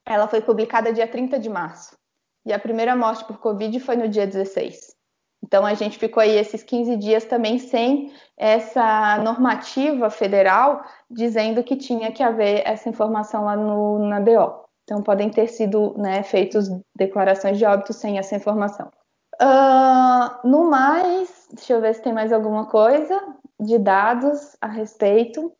[0.04, 1.96] ela foi publicada dia 30 de março
[2.44, 4.97] e a primeira morte por Covid foi no dia 16.
[5.42, 11.76] Então a gente ficou aí esses 15 dias também sem essa normativa federal dizendo que
[11.76, 14.68] tinha que haver essa informação lá no, na DO.
[14.84, 18.90] Então podem ter sido né, feitos declarações de óbito sem essa informação.
[19.40, 23.20] Uh, no mais, deixa eu ver se tem mais alguma coisa
[23.60, 25.52] de dados a respeito.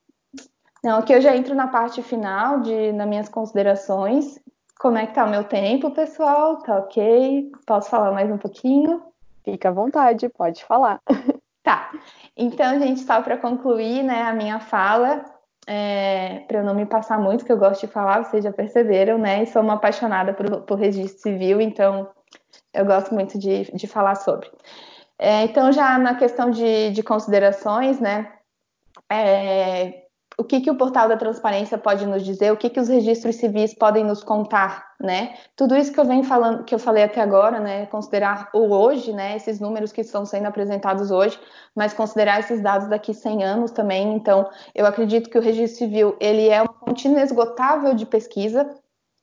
[0.83, 4.41] Não, aqui eu já entro na parte final de nas minhas considerações.
[4.81, 6.59] Como é que tá o meu tempo, pessoal?
[6.59, 7.51] Tá ok?
[7.67, 9.03] Posso falar mais um pouquinho?
[9.45, 11.01] Fica à vontade, pode falar.
[11.61, 11.91] Tá.
[12.35, 15.23] Então, gente, só para concluir, né, a minha fala,
[15.67, 19.19] é, para eu não me passar muito, que eu gosto de falar, vocês já perceberam,
[19.19, 19.43] né?
[19.43, 22.09] E sou uma apaixonada por, por registro civil, então
[22.73, 24.51] eu gosto muito de, de falar sobre.
[25.19, 28.33] É, então, já na questão de, de considerações, né?
[29.11, 30.07] É,
[30.39, 33.35] o que, que o portal da transparência pode nos dizer, o que, que os registros
[33.35, 35.35] civis podem nos contar, né?
[35.57, 37.87] Tudo isso que eu venho falando, que eu falei até agora, né?
[37.87, 39.35] Considerar o hoje, né?
[39.35, 41.37] Esses números que estão sendo apresentados hoje,
[41.75, 44.15] mas considerar esses dados daqui 100 anos também.
[44.15, 48.71] Então, eu acredito que o registro civil ele é uma fonte inesgotável de pesquisa,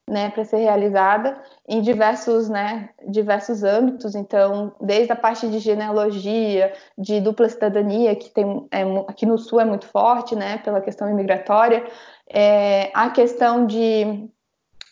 [0.08, 4.14] né, para ser realizada em diversos, né, diversos âmbitos.
[4.16, 9.60] Então, desde a parte de genealogia, de dupla cidadania, que tem é, aqui no Sul
[9.60, 11.84] é muito forte, né, pela questão imigratória,
[12.30, 14.30] é, a questão de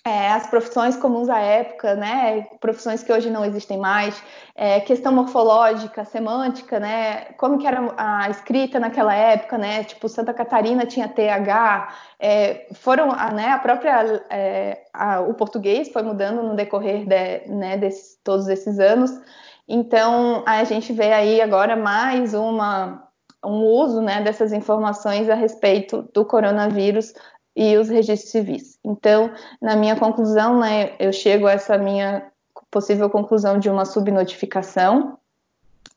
[0.05, 4.21] é, as profissões comuns à época, né, profissões que hoje não existem mais,
[4.53, 10.33] é, questão morfológica, semântica, né, como que era a escrita naquela época, né, tipo Santa
[10.33, 16.43] Catarina tinha TH, é, foram, a, né, a própria, é, a, o português foi mudando
[16.43, 19.09] no decorrer de, né, desses, todos esses anos,
[19.65, 23.09] então a gente vê aí agora mais uma
[23.45, 27.13] um uso né, dessas informações a respeito do coronavírus
[27.55, 28.79] e os registros civis.
[28.83, 32.31] Então, na minha conclusão, né, eu chego a essa minha
[32.71, 35.17] possível conclusão de uma subnotificação.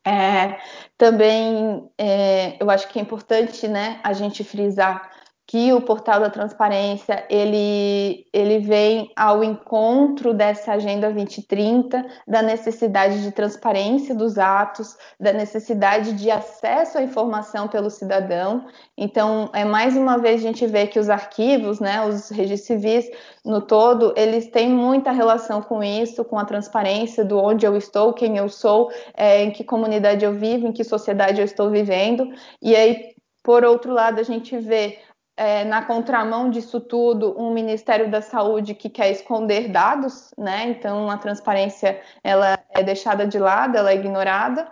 [0.04, 0.58] É,
[0.96, 5.10] também é, eu acho que é importante né, a gente frisar
[5.46, 13.22] que o portal da transparência ele, ele vem ao encontro dessa agenda 2030, da necessidade
[13.22, 18.66] de transparência dos atos, da necessidade de acesso à informação pelo cidadão.
[18.98, 23.08] Então, é mais uma vez a gente vê que os arquivos, né, os registros civis
[23.44, 28.12] no todo, eles têm muita relação com isso, com a transparência do onde eu estou,
[28.12, 32.28] quem eu sou, é, em que comunidade eu vivo, em que sociedade eu estou vivendo.
[32.60, 34.98] E aí, por outro lado, a gente vê
[35.36, 40.68] é, na contramão disso tudo, um Ministério da Saúde que quer esconder dados, né?
[40.70, 44.66] Então a transparência ela é deixada de lado, ela é ignorada.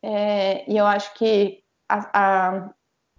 [0.00, 2.70] É, e eu acho que a, a,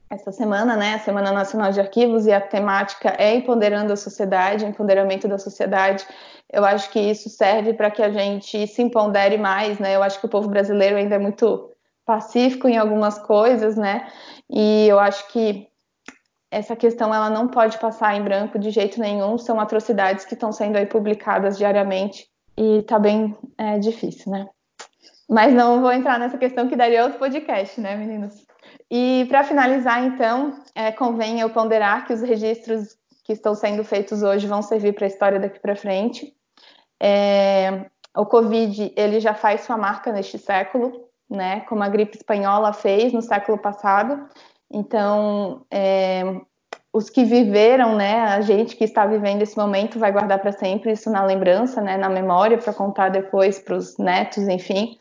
[0.09, 4.65] essa semana, né, a Semana Nacional de Arquivos e a temática é empoderando a sociedade,
[4.65, 6.05] empoderamento da sociedade.
[6.49, 9.95] Eu acho que isso serve para que a gente se empodere mais, né?
[9.95, 11.71] Eu acho que o povo brasileiro ainda é muito
[12.05, 14.07] pacífico em algumas coisas, né?
[14.49, 15.67] E eu acho que
[16.55, 19.37] essa questão ela não pode passar em branco de jeito nenhum.
[19.37, 24.47] São atrocidades que estão sendo aí publicadas diariamente e tá bem é, difícil, né?
[25.29, 28.45] Mas não vou entrar nessa questão que daria outro podcast, né, meninos?
[28.89, 34.23] E para finalizar, então, é, convém eu ponderar que os registros que estão sendo feitos
[34.23, 36.33] hoje vão servir para a história daqui para frente.
[37.01, 41.61] É, o Covid ele já faz sua marca neste século, né?
[41.61, 44.29] Como a gripe espanhola fez no século passado.
[44.75, 46.23] Então, é,
[46.91, 48.21] os que viveram, né?
[48.23, 51.95] A gente que está vivendo esse momento vai guardar para sempre isso na lembrança, né?
[51.97, 54.97] Na memória para contar depois para os netos, enfim,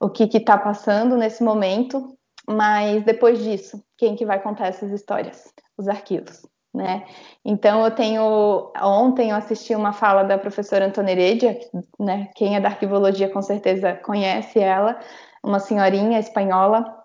[0.00, 2.16] o que está passando nesse momento.
[2.48, 5.52] Mas depois disso, quem que vai contar essas histórias?
[5.76, 7.04] Os arquivos né?
[7.44, 11.58] Então eu tenho ontem eu assisti uma fala da professora Antônia Heredia,
[11.98, 12.30] né?
[12.34, 14.98] Quem é da arquivologia com certeza conhece ela,
[15.42, 16.99] uma senhorinha espanhola.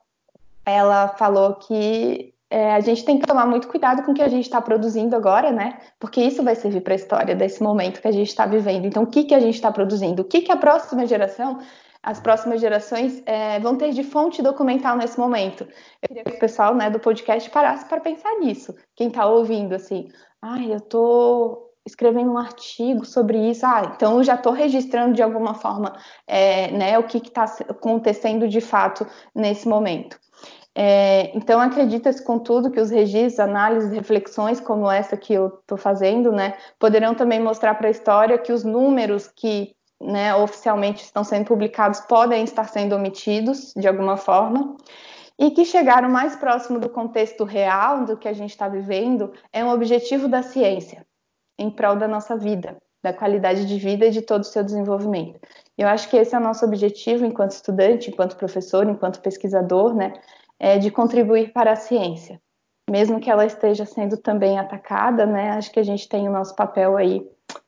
[0.66, 4.28] Ela falou que é, a gente tem que tomar muito cuidado com o que a
[4.28, 5.78] gente está produzindo agora, né?
[6.00, 8.86] Porque isso vai servir para a história desse momento que a gente está vivendo.
[8.86, 10.22] Então, o que, que a gente está produzindo?
[10.22, 11.60] O que, que a próxima geração
[12.06, 15.64] as próximas gerações é, vão ter de fonte documental nesse momento.
[15.64, 18.76] Eu queria que o pessoal né, do podcast parasse para pensar nisso.
[18.96, 20.08] Quem está ouvindo, assim,
[20.40, 25.22] ai, eu estou escrevendo um artigo sobre isso, ah, então eu já estou registrando de
[25.22, 25.96] alguma forma
[26.28, 30.20] é, né, o que está acontecendo de fato nesse momento.
[30.78, 36.34] É, então, acredita-se, contudo, que os registros, análises, reflexões como essa que eu estou fazendo,
[36.34, 41.46] né, poderão também mostrar para a história que os números que né, oficialmente estão sendo
[41.46, 44.76] publicados podem estar sendo omitidos de alguma forma
[45.40, 49.64] e que chegaram mais próximo do contexto real do que a gente está vivendo é
[49.64, 51.06] um objetivo da ciência
[51.58, 55.40] em prol da nossa vida, da qualidade de vida e de todo o seu desenvolvimento.
[55.78, 60.14] Eu acho que esse é o nosso objetivo enquanto estudante, enquanto professor, enquanto pesquisador, né,
[60.60, 62.42] é de contribuir para a ciência,
[62.90, 66.56] mesmo que ela esteja sendo também atacada, né, acho que a gente tem o nosso
[66.56, 67.26] papel aí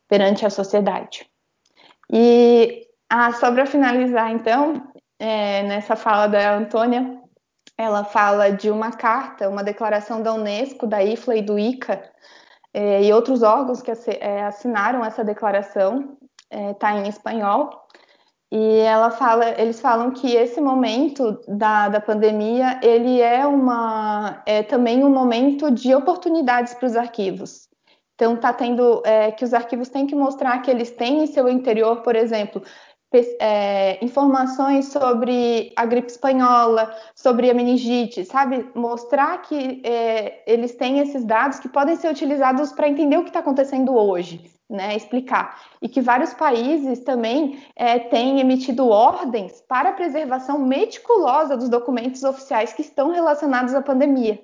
[0.07, 1.29] perante a sociedade.
[2.11, 4.87] E ah, só para finalizar, então,
[5.19, 7.21] é, nessa fala da Antônia,
[7.77, 12.11] ela fala de uma carta, uma declaração da Unesco, da IFLA e do ICA,
[12.73, 16.17] é, e outros órgãos que é, assinaram essa declaração,
[16.51, 17.86] está é, em espanhol,
[18.51, 24.63] e ela fala, eles falam que esse momento da, da pandemia ele é uma é
[24.63, 27.67] também um momento de oportunidades para os arquivos.
[28.15, 31.47] Então, está tendo é, que os arquivos têm que mostrar que eles têm em seu
[31.47, 32.63] interior, por exemplo,
[33.39, 38.69] é, informações sobre a gripe espanhola, sobre a meningite, sabe?
[38.73, 43.29] Mostrar que é, eles têm esses dados que podem ser utilizados para entender o que
[43.29, 44.95] está acontecendo hoje, né?
[44.95, 45.61] Explicar.
[45.81, 52.23] E que vários países também é, têm emitido ordens para a preservação meticulosa dos documentos
[52.23, 54.39] oficiais que estão relacionados à pandemia.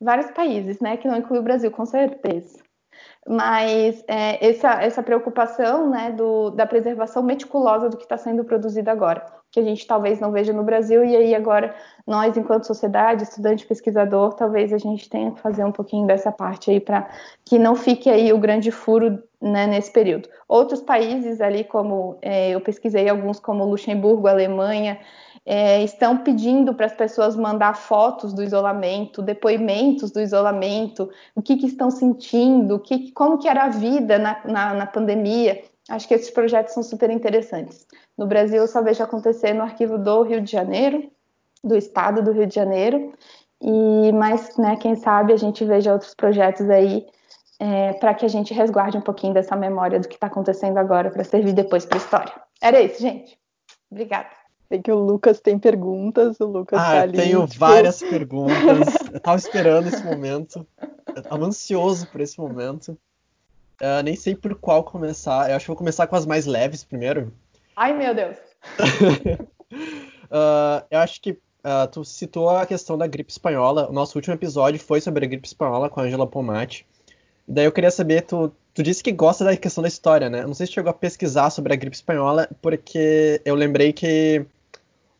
[0.00, 0.96] Vários países, né?
[0.96, 2.68] Que não inclui o Brasil, com certeza
[3.28, 8.90] mas é, essa, essa preocupação né, do, da preservação meticulosa do que está sendo produzido
[8.90, 9.24] agora,
[9.58, 11.74] que a gente talvez não veja no Brasil, e aí agora
[12.06, 16.70] nós, enquanto sociedade, estudante, pesquisador, talvez a gente tenha que fazer um pouquinho dessa parte
[16.70, 17.08] aí para
[17.44, 20.28] que não fique aí o grande furo né, nesse período.
[20.48, 24.98] Outros países ali, como é, eu pesquisei alguns como Luxemburgo, Alemanha,
[25.44, 31.56] é, estão pedindo para as pessoas mandar fotos do isolamento, depoimentos do isolamento, o que,
[31.56, 35.62] que estão sentindo, que, como que era a vida na, na, na, pandemia.
[35.88, 37.86] Acho que esses projetos são super interessantes.
[38.16, 41.10] No Brasil, eu só vejo acontecer no arquivo do Rio de Janeiro,
[41.64, 43.12] do Estado do Rio de Janeiro,
[43.60, 47.06] e mais, né, quem sabe a gente veja outros projetos aí
[47.58, 51.10] é, para que a gente resguarde um pouquinho dessa memória do que está acontecendo agora
[51.10, 52.32] para servir depois para a história.
[52.60, 53.38] Era isso, gente.
[53.90, 54.28] Obrigada.
[54.68, 57.16] Sei que o Lucas tem perguntas, o Lucas ah, tá ali.
[57.16, 57.58] tenho tipo...
[57.58, 58.54] várias perguntas.
[59.12, 60.66] eu tava esperando esse momento.
[61.16, 62.96] Eu tava ansioso por esse momento.
[63.80, 65.50] Uh, nem sei por qual começar.
[65.50, 67.32] Eu acho que vou começar com as mais leves primeiro.
[67.76, 68.36] Ai, meu Deus.
[70.30, 73.88] uh, eu acho que uh, tu citou a questão da gripe espanhola.
[73.88, 76.84] O nosso último episódio foi sobre a gripe espanhola com a Angela Pomati.
[77.46, 80.42] Daí eu queria saber, tu, tu disse que gosta da questão da história, né?
[80.42, 84.44] Eu não sei se chegou a pesquisar sobre a gripe espanhola, porque eu lembrei que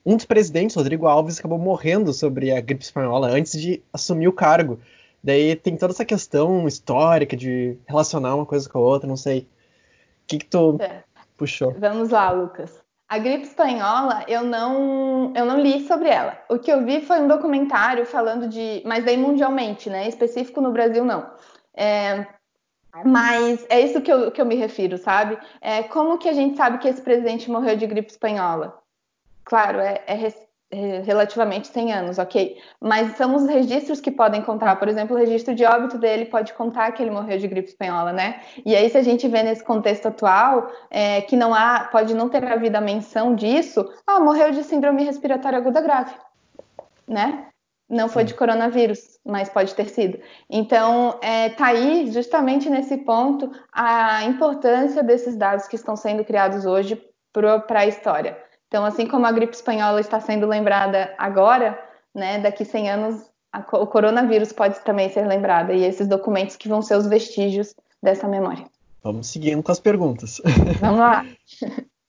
[0.05, 4.33] um dos presidentes, Rodrigo Alves, acabou morrendo sobre a gripe espanhola antes de assumir o
[4.33, 4.81] cargo.
[5.29, 9.41] Daí tem toda essa questão histórica de relacionar uma coisa com a outra, não sei.
[9.41, 9.47] O
[10.27, 11.05] que, que tu é.
[11.37, 11.75] puxou?
[11.79, 12.83] Vamos lá, Lucas.
[13.07, 16.43] A gripe espanhola, eu não, eu não li sobre ela.
[16.49, 18.81] O que eu vi foi um documentário falando de.
[18.87, 20.09] Mas daí mundialmente, né?
[20.09, 21.31] Específico no Brasil, não.
[21.77, 22.27] É,
[23.05, 25.39] mas é isso que eu, que eu me refiro, sabe?
[25.61, 28.83] É, como que a gente sabe que esse presidente morreu de gripe espanhola?
[29.45, 30.15] claro, é, é,
[30.71, 32.59] relativamente 100 anos, ok?
[32.81, 34.77] Mas são os registros que podem contar.
[34.77, 38.13] Por exemplo, o registro de óbito dele pode contar que ele morreu de gripe espanhola,
[38.13, 38.41] né?
[38.67, 42.29] E aí, se a gente vê nesse contexto atual, é, que não há, pode não
[42.29, 46.15] ter havido a menção disso, ah, morreu de síndrome respiratória aguda grave,
[47.07, 47.47] né?
[47.89, 50.21] Não foi de coronavírus, mas pode ter sido.
[50.51, 56.67] Então, é, tá aí justamente nesse ponto a importância desses dados que estão sendo criados
[56.67, 57.03] hoje
[57.33, 58.48] para a história.
[58.69, 61.79] Então, assim como a gripe espanhola está sendo lembrada agora,
[62.15, 66.69] né, daqui 100 anos a, o coronavírus pode também ser lembrado e esses documentos que
[66.69, 68.67] vão ser os vestígios dessa memória.
[69.03, 70.41] Vamos seguindo com as perguntas.
[70.81, 71.25] Vamos lá.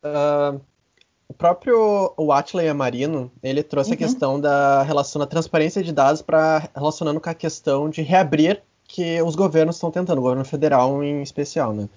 [0.04, 0.60] uh,
[1.30, 2.32] o próprio o
[2.70, 3.96] Amarino, ele trouxe uhum.
[3.96, 8.62] a questão da relação da transparência de dados para relacionando com a questão de reabrir
[8.84, 11.88] que os governos estão tentando, o governo federal em especial, né?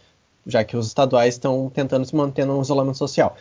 [0.46, 3.34] Já que os estaduais estão tentando se manter no isolamento social.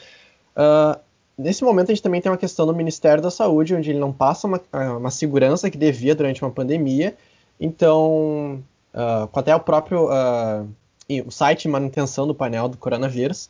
[0.56, 0.98] Uh,
[1.42, 4.14] nesse momento a gente também tem uma questão do Ministério da Saúde, onde ele não
[4.14, 4.62] passa uma,
[4.98, 7.16] uma segurança que devia durante uma pandemia.
[7.60, 8.64] Então,
[8.94, 10.68] uh, até o próprio uh,
[11.26, 13.50] o site de manutenção do painel do coronavírus,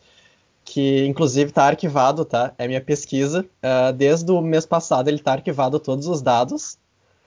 [0.65, 2.53] que inclusive está arquivado, tá?
[2.57, 3.45] É minha pesquisa.
[3.63, 6.77] Uh, desde o mês passado ele está arquivado todos os dados.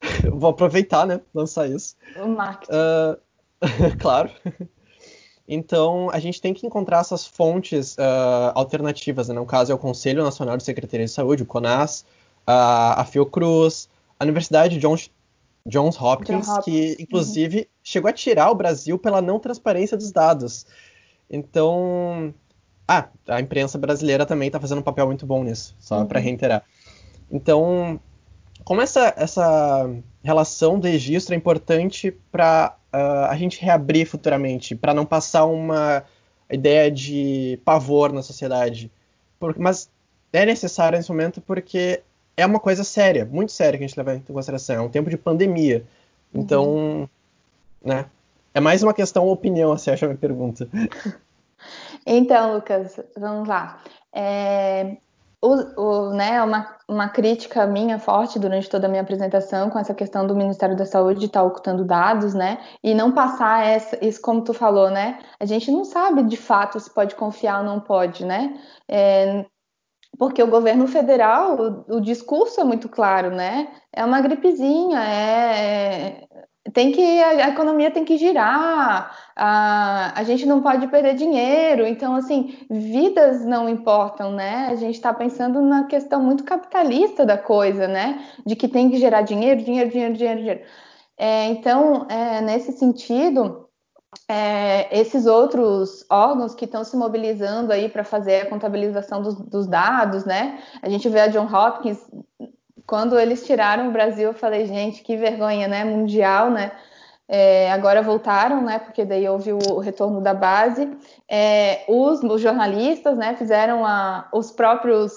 [0.33, 1.21] Vou aproveitar, né?
[1.33, 1.97] Lançar isso.
[2.17, 2.73] O marketing.
[4.01, 4.31] claro.
[5.47, 9.29] Então, a gente tem que encontrar essas fontes uh, alternativas.
[9.29, 9.35] Né?
[9.35, 12.05] No caso, é o Conselho Nacional de Secretaria de Saúde, o CONAS,
[12.47, 13.89] a, a Fiocruz,
[14.19, 15.11] a Universidade Johns,
[15.67, 16.97] Johns Hopkins, John Hopkins.
[16.97, 17.65] que inclusive uhum.
[17.83, 20.67] chegou a tirar o Brasil pela não transparência dos dados.
[21.31, 22.35] Então,
[22.87, 26.07] ah, a imprensa brasileira também está fazendo um papel muito bom nisso, só uhum.
[26.07, 26.65] para reiterar.
[27.31, 28.01] Então,
[28.65, 29.91] como essa, essa
[30.23, 36.05] relação do registro é importante para uh, a gente reabrir futuramente, para não passar uma
[36.51, 38.91] ideia de pavor na sociedade.
[39.39, 39.91] Por, mas
[40.33, 42.03] é necessário nesse momento porque
[42.37, 44.77] é uma coisa séria, muito séria que a gente leva em consideração.
[44.77, 45.85] É um tempo de pandemia.
[46.33, 47.09] Então, uhum.
[47.85, 48.07] né?
[48.53, 50.69] É mais uma questão opinião, você acha a minha pergunta.
[52.07, 53.83] Então, Lucas, vamos lá.
[54.13, 54.99] É,
[55.45, 59.93] o, o, né, uma, uma crítica minha forte durante toda a minha apresentação com essa
[59.93, 64.23] questão do Ministério da Saúde estar tá ocultando dados, né, e não passar essa, isso
[64.23, 67.79] como tu falou, né, a gente não sabe de fato se pode confiar ou não
[67.79, 69.45] pode, né, é,
[70.19, 76.27] porque o governo federal, o, o, discurso é muito claro, né, é uma gripezinha, é,
[76.73, 82.15] tem que a, economia tem que girar, a, a gente não pode perder dinheiro, então
[82.15, 84.69] assim, vidas não importam, né?
[84.71, 88.25] A gente está pensando na questão muito capitalista da coisa, né?
[88.47, 90.61] De que tem que gerar dinheiro, dinheiro, dinheiro, dinheiro, dinheiro.
[91.19, 93.69] É, então, é, nesse sentido,
[94.29, 99.67] é, esses outros órgãos que estão se mobilizando aí para fazer a contabilização dos, dos,
[99.67, 100.61] dados, né?
[100.83, 101.99] A gente vê a John Hopkins
[102.87, 105.85] quando eles tiraram o Brasil, eu falei, gente, que vergonha, né?
[105.85, 106.73] Mundial, né?
[107.27, 108.79] É, agora voltaram, né?
[108.79, 110.91] Porque daí houve o retorno da base.
[111.29, 113.35] É, os, os, jornalistas, né?
[113.37, 115.13] Fizeram a, os próprios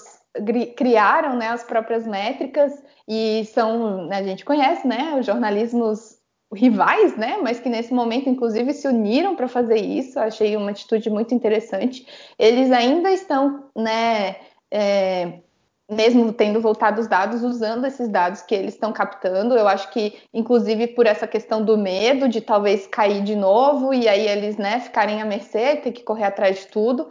[0.76, 1.48] criaram, né?
[1.48, 2.72] As próprias métricas
[3.06, 5.16] e são, né, a gente conhece, né?
[5.18, 6.18] Os jornalismos
[6.54, 7.38] rivais, né?
[7.42, 10.18] Mas que nesse momento, inclusive, se uniram para fazer isso.
[10.18, 12.06] Achei uma atitude muito interessante.
[12.38, 14.36] Eles ainda estão, né?
[14.70, 15.40] É,
[15.88, 19.54] mesmo tendo voltado os dados, usando esses dados que eles estão captando.
[19.54, 24.06] Eu acho que, inclusive, por essa questão do medo de talvez cair de novo e
[24.06, 27.08] aí eles né, ficarem à mercê, ter que correr atrás de tudo.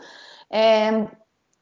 [0.52, 1.08] É,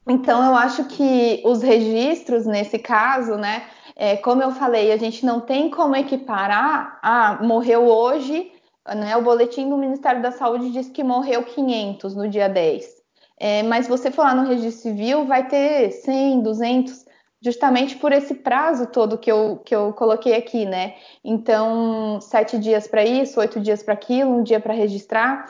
[0.07, 3.63] então, eu acho que os registros, nesse caso, né,
[3.95, 8.51] é, como eu falei, a gente não tem como equiparar, ah, morreu hoje,
[8.93, 12.95] né, o boletim do Ministério da Saúde diz que morreu 500 no dia 10.
[13.37, 17.04] É, mas você for lá no registro civil, vai ter 100, 200,
[17.45, 20.95] justamente por esse prazo todo que eu, que eu coloquei aqui, né?
[21.23, 25.47] Então, sete dias para isso, oito dias para aquilo, um dia para registrar.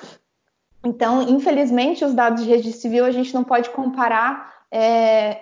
[0.83, 5.39] Então, infelizmente, os dados de registro civil a gente não pode comparar é,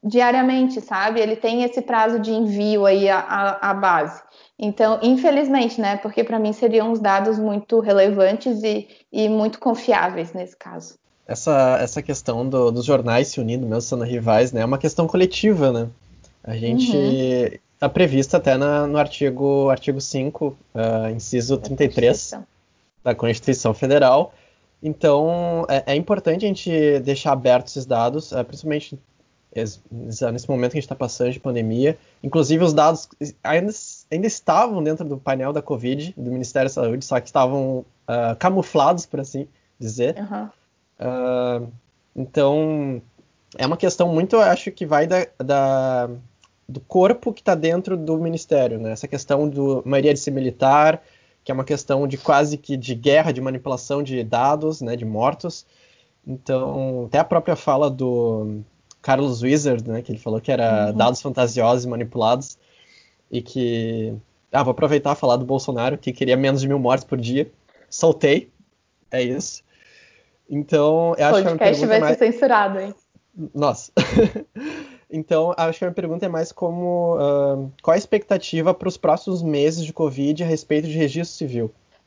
[0.00, 1.18] diariamente, sabe?
[1.18, 4.22] Ele tem esse prazo de envio aí à, base.
[4.56, 5.96] Então, infelizmente, né?
[5.96, 10.96] Porque para mim seriam uns dados muito relevantes e, e muito confiáveis nesse caso
[11.28, 15.06] essa, essa questão do, dos jornais se unindo, mesmo sendo rivais, né, é uma questão
[15.06, 15.88] coletiva, né?
[16.42, 16.96] A gente
[17.74, 17.92] está uhum.
[17.92, 22.34] prevista até na, no artigo, artigo 5, uh, ah, inciso 33
[23.04, 24.32] da Constituição Federal.
[24.82, 28.98] Então, é, é, importante a gente deixar abertos esses dados, uh, principalmente
[29.90, 31.98] nesse momento que a gente está passando de pandemia.
[32.22, 33.08] Inclusive, os dados
[33.42, 33.72] ainda,
[34.10, 38.36] ainda estavam dentro do painel da Covid, do Ministério da Saúde, só que estavam uh,
[38.38, 39.46] camuflados, por assim
[39.78, 40.16] dizer.
[40.16, 40.48] Uhum.
[41.00, 41.70] Uh,
[42.14, 43.00] então,
[43.56, 46.10] é uma questão muito, eu acho que vai da, da,
[46.68, 48.92] do corpo que está dentro do ministério, né?
[48.92, 51.02] Essa questão do maioria de ser militar,
[51.44, 55.04] que é uma questão de quase que de guerra, de manipulação de dados, né, de
[55.04, 55.64] mortos.
[56.26, 58.60] Então, até a própria fala do
[59.00, 60.96] Carlos Wizard, né, que ele falou que era uhum.
[60.96, 62.58] dados fantasiosos e manipulados,
[63.30, 64.14] e que...
[64.52, 67.50] Ah, vou aproveitar e falar do Bolsonaro, que queria menos de mil mortes por dia.
[67.88, 68.50] Soltei.
[69.10, 69.62] É isso.
[70.48, 72.18] Então, eu acho que é uma pergunta vai mais...
[72.18, 72.94] ser censurado, hein?
[73.54, 73.92] Nossa.
[75.10, 78.96] então, acho que a minha pergunta é mais como uh, qual a expectativa para os
[78.96, 81.66] próximos meses de Covid a respeito de registro civil?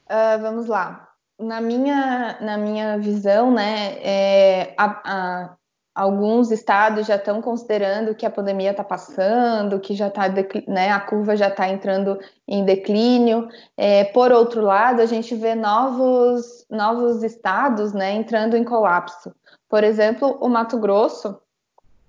[0.10, 1.08] Uh, vamos lá.
[1.40, 5.58] Na minha, na minha visão, né, é, a, a,
[5.94, 10.24] alguns estados já estão considerando que a pandemia está passando, que já está,
[10.68, 12.18] né, a curva já está entrando
[12.48, 13.48] em declínio.
[13.76, 19.34] É, por outro lado, a gente vê novos, novos estados, né, entrando em colapso.
[19.68, 21.40] Por exemplo, o Mato Grosso,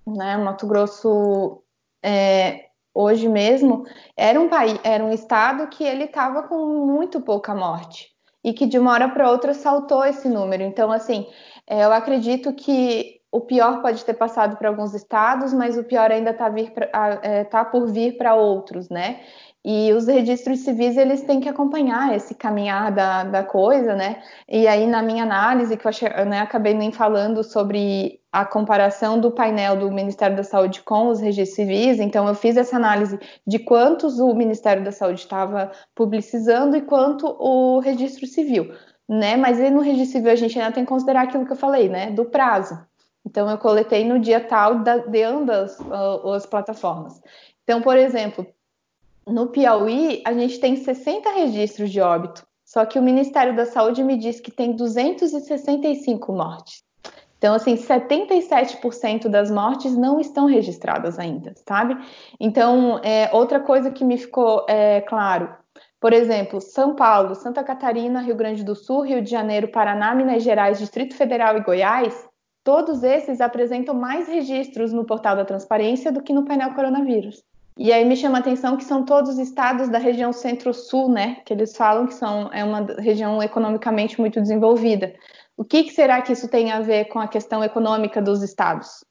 [0.07, 1.61] né, o Mato Grosso
[2.01, 7.53] é, hoje mesmo era um país, era um estado que ele estava com muito pouca
[7.53, 8.13] morte
[8.43, 10.63] e que de uma hora para outra saltou esse número.
[10.63, 11.25] Então, assim,
[11.65, 16.11] é, eu acredito que o pior pode ter passado para alguns estados, mas o pior
[16.11, 16.53] ainda está
[17.23, 19.21] é, tá por vir para outros, né?
[19.65, 24.21] E os registros civis eles têm que acompanhar esse caminhar da, da coisa, né?
[24.47, 29.19] E aí na minha análise que eu achei, né, acabei nem falando sobre a comparação
[29.19, 33.19] do painel do Ministério da Saúde com os registros civis, então eu fiz essa análise
[33.47, 38.71] de quantos o Ministério da Saúde estava publicizando e quanto o registro civil,
[39.09, 39.37] né?
[39.37, 42.11] Mas no registro civil a gente ainda tem que considerar aquilo que eu falei, né?
[42.11, 42.77] Do prazo.
[43.25, 47.21] Então, eu coletei no dia tal de ambas uh, as plataformas.
[47.63, 48.45] Então, por exemplo,
[49.25, 54.03] no Piauí, a gente tem 60 registros de óbito, só que o Ministério da Saúde
[54.03, 56.83] me diz que tem 265 mortes.
[57.37, 61.97] Então, assim, 77% das mortes não estão registradas ainda, sabe?
[62.39, 65.53] Então, é, outra coisa que me ficou é, claro,
[65.99, 70.43] por exemplo, São Paulo, Santa Catarina, Rio Grande do Sul, Rio de Janeiro, Paraná, Minas
[70.43, 72.32] Gerais, Distrito Federal e Goiás
[72.63, 77.43] todos esses apresentam mais registros no portal da transparência do que no painel coronavírus.
[77.75, 81.37] E aí me chama a atenção que são todos estados da região centro-sul, né?
[81.43, 85.13] Que eles falam que são, é uma região economicamente muito desenvolvida.
[85.57, 89.03] O que, que será que isso tem a ver com a questão econômica dos estados?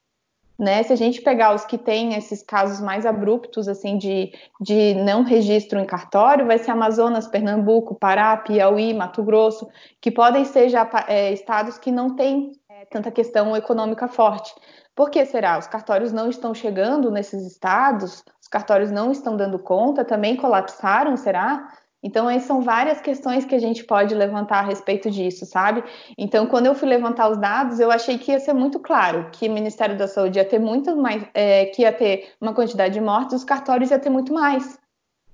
[0.58, 0.82] Né?
[0.84, 5.24] Se a gente pegar os que têm esses casos mais abruptos, assim, de, de não
[5.24, 9.68] registro em cartório, vai ser Amazonas, Pernambuco, Pará, Piauí, Mato Grosso,
[10.00, 12.52] que podem ser já é, estados que não têm
[12.92, 14.54] tanta questão econômica forte.
[14.94, 15.58] Por que será?
[15.58, 18.22] Os cartórios não estão chegando nesses estados?
[18.40, 20.04] Os cartórios não estão dando conta?
[20.04, 21.68] Também colapsaram, será?
[22.02, 25.84] Então, aí são várias questões que a gente pode levantar a respeito disso, sabe?
[26.18, 29.48] Então, quando eu fui levantar os dados, eu achei que ia ser muito claro que
[29.48, 33.00] o Ministério da Saúde ia ter muito mais, é, que ia ter uma quantidade de
[33.00, 34.78] mortes, os cartórios ia ter muito mais.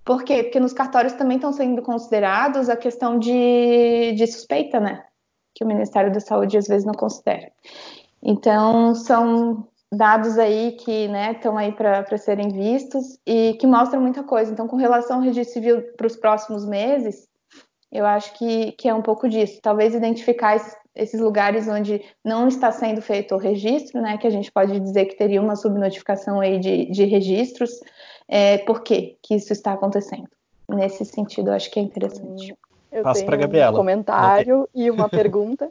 [0.04, 0.42] Por quê?
[0.42, 5.04] Porque nos cartórios também estão sendo considerados a questão de, de suspeita, né?
[5.59, 7.50] Que o Ministério da Saúde às vezes não considera.
[8.22, 14.22] Então, são dados aí que né, estão aí para serem vistos e que mostram muita
[14.22, 14.52] coisa.
[14.52, 17.26] Então, com relação ao registro civil para os próximos meses,
[17.90, 19.59] eu acho que, que é um pouco disso.
[19.61, 24.30] Talvez identificar esses, esses, lugares onde não está sendo feito o registro, né, que a
[24.30, 27.80] gente pode dizer que teria uma subnotificação aí de, de registros.
[28.28, 30.28] É, por que isso está acontecendo?
[30.68, 32.54] Nesse sentido, eu acho que é interessante.
[32.99, 33.72] Eu Passo para Gabriela.
[33.72, 35.70] Um comentário e uma pergunta.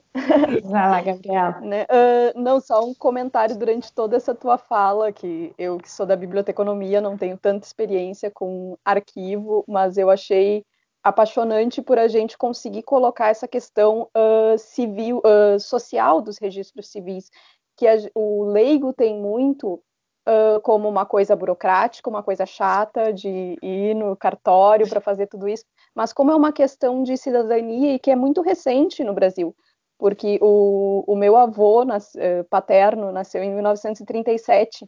[0.63, 1.59] Vai lá, Gabriela.
[1.61, 1.83] né?
[1.83, 6.15] uh, não, só um comentário durante toda essa tua fala, que eu que sou da
[6.15, 10.65] biblioteconomia não tenho tanta experiência com arquivo, mas eu achei
[11.03, 17.29] apaixonante por a gente conseguir colocar essa questão uh, civil, uh, social dos registros civis,
[17.75, 19.81] que a, o leigo tem muito
[20.27, 25.47] uh, como uma coisa burocrática, uma coisa chata de ir no cartório para fazer tudo
[25.47, 25.63] isso,
[25.95, 29.55] mas como é uma questão de cidadania e que é muito recente no Brasil,
[29.97, 34.85] porque o, o meu avô nas, uh, paterno nasceu em 1937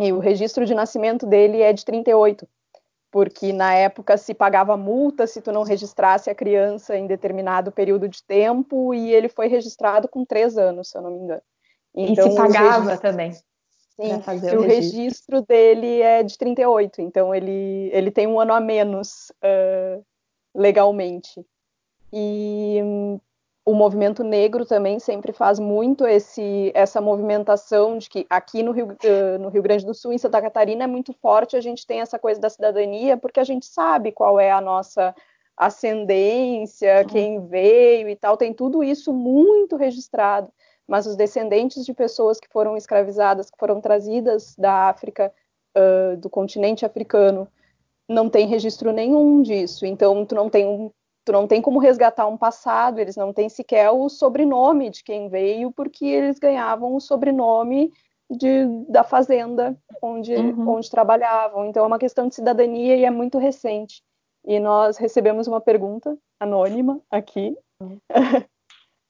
[0.00, 2.46] e o registro de nascimento dele é de 38
[3.14, 8.08] porque na época se pagava multa se tu não registrasse a criança em determinado período
[8.08, 11.42] de tempo, e ele foi registrado com três anos, se eu não me engano.
[11.94, 13.00] Então, e se pagava registro...
[13.00, 13.32] também.
[14.00, 15.00] Sim, fazer o, o registro.
[15.00, 15.42] registro.
[15.42, 20.04] dele é de 38, então ele, ele tem um ano a menos uh,
[20.54, 21.44] legalmente.
[22.12, 23.20] E um,
[23.64, 28.88] o movimento negro também sempre faz muito esse, essa movimentação de que aqui no Rio,
[28.88, 32.00] uh, no Rio Grande do Sul, em Santa Catarina, é muito forte, a gente tem
[32.00, 35.14] essa coisa da cidadania, porque a gente sabe qual é a nossa
[35.56, 40.52] ascendência, quem veio e tal, tem tudo isso muito registrado
[40.86, 45.32] mas os descendentes de pessoas que foram escravizadas, que foram trazidas da África
[45.76, 47.48] uh, do continente africano
[48.08, 49.86] não tem registro nenhum disso.
[49.86, 50.90] Então, tu não tem um,
[51.24, 55.28] tu não tem como resgatar um passado, eles não têm sequer o sobrenome de quem
[55.28, 57.90] veio, porque eles ganhavam o sobrenome
[58.30, 60.68] de, da fazenda onde, uhum.
[60.68, 61.66] onde trabalhavam.
[61.66, 64.02] Então, é uma questão de cidadania e é muito recente.
[64.46, 67.56] E nós recebemos uma pergunta anônima aqui.
[67.80, 67.98] Uhum.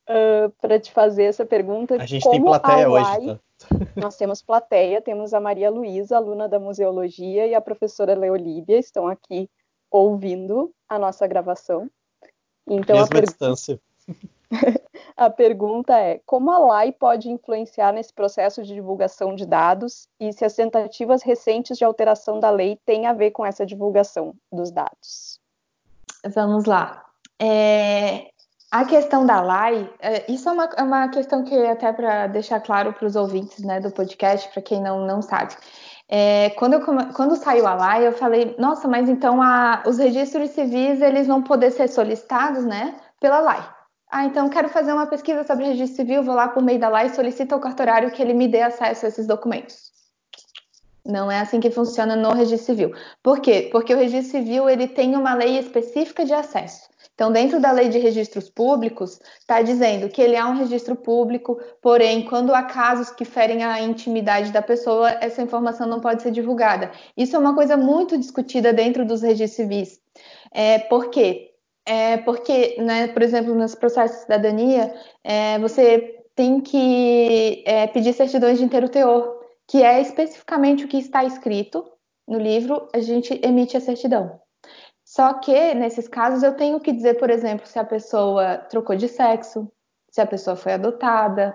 [0.08, 1.94] uh, para te fazer essa pergunta.
[1.94, 3.38] A gente tem plateia hoje.
[3.58, 3.68] Tá?
[3.96, 9.06] Nós temos plateia, temos a Maria Luísa, aluna da museologia, e a professora Leolíbia estão
[9.06, 9.48] aqui
[9.90, 11.88] ouvindo a nossa gravação.
[12.66, 13.24] Então, Mesma a per...
[13.24, 13.80] distância.
[15.16, 20.32] a pergunta é: como a LAI pode influenciar nesse processo de divulgação de dados e
[20.32, 24.70] se as tentativas recentes de alteração da lei têm a ver com essa divulgação dos
[24.70, 25.40] dados?
[26.26, 27.04] Vamos lá.
[27.40, 28.30] É,
[28.74, 32.58] a questão da LAI, é, isso é uma, é uma questão que até para deixar
[32.58, 35.54] claro para os ouvintes né, do podcast, para quem não, não sabe.
[36.08, 36.80] É, quando, eu,
[37.14, 41.40] quando saiu a LAI, eu falei, nossa, mas então a, os registros civis eles vão
[41.40, 43.64] poder ser solicitados né, pela LAI.
[44.10, 47.06] Ah, então quero fazer uma pesquisa sobre registro civil, vou lá por meio da LAI
[47.06, 49.92] e solicito ao cartorário que ele me dê acesso a esses documentos.
[51.06, 52.92] Não é assim que funciona no registro civil.
[53.22, 53.68] Por quê?
[53.70, 56.92] Porque o registro civil ele tem uma lei específica de acesso.
[57.14, 61.60] Então, dentro da lei de registros públicos, está dizendo que ele é um registro público,
[61.80, 66.32] porém, quando há casos que ferem a intimidade da pessoa, essa informação não pode ser
[66.32, 66.90] divulgada.
[67.16, 70.00] Isso é uma coisa muito discutida dentro dos registros civis.
[70.52, 71.52] É, por quê?
[71.86, 74.92] É porque, né, por exemplo, nos processos de cidadania,
[75.22, 80.98] é, você tem que é, pedir certidões de inteiro teor, que é especificamente o que
[80.98, 81.84] está escrito
[82.26, 84.40] no livro, a gente emite a certidão.
[85.14, 89.06] Só que, nesses casos, eu tenho que dizer, por exemplo, se a pessoa trocou de
[89.06, 89.70] sexo,
[90.10, 91.54] se a pessoa foi adotada.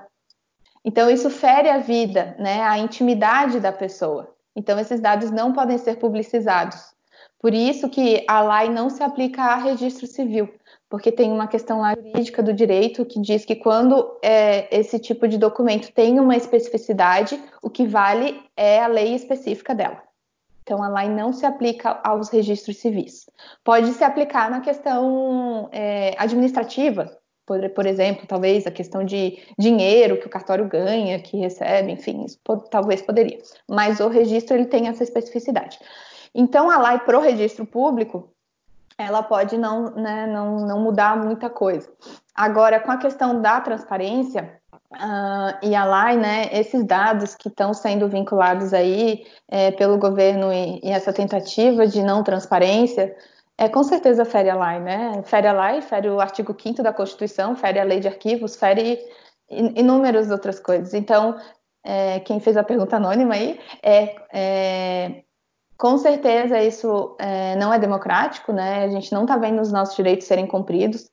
[0.85, 4.33] Então, isso fere a vida, né, a intimidade da pessoa.
[4.55, 6.93] Então, esses dados não podem ser publicizados.
[7.37, 10.47] Por isso que a lei não se aplica a registro civil,
[10.89, 15.27] porque tem uma questão lá jurídica do direito que diz que quando é, esse tipo
[15.27, 20.08] de documento tem uma especificidade, o que vale é a lei específica dela.
[20.69, 23.25] Então, a lei não se aplica aos registros civis.
[23.63, 27.09] Pode se aplicar na questão é, administrativa,
[27.43, 32.23] por, por, exemplo, talvez a questão de dinheiro que o cartório ganha, que recebe, enfim,
[32.23, 32.37] isso
[32.69, 33.39] talvez poderia.
[33.67, 35.79] Mas o registro ele tem essa especificidade.
[36.35, 38.31] Então, a lei para o registro público,
[38.95, 41.91] ela pode não, né, não, não mudar muita coisa.
[42.35, 44.58] Agora, com a questão da transparência,
[44.91, 50.51] Uh, e a LAI, né, esses dados que estão sendo vinculados aí é, pelo governo
[50.51, 53.15] e, e, essa tentativa de não transparência,
[53.55, 55.21] é, com certeza fere a LAI, né?
[55.23, 58.99] Fere a LAI, fere o artigo 5 da Constituição, fere a lei de arquivos, fere
[59.49, 60.93] inúmeras outras coisas.
[60.93, 61.35] Então,
[61.83, 65.23] é, quem fez a pergunta anônima aí, é, é
[65.77, 68.83] com certeza isso é, não é democrático, né?
[68.83, 71.09] A gente não está vendo os nossos direitos serem cumpridos.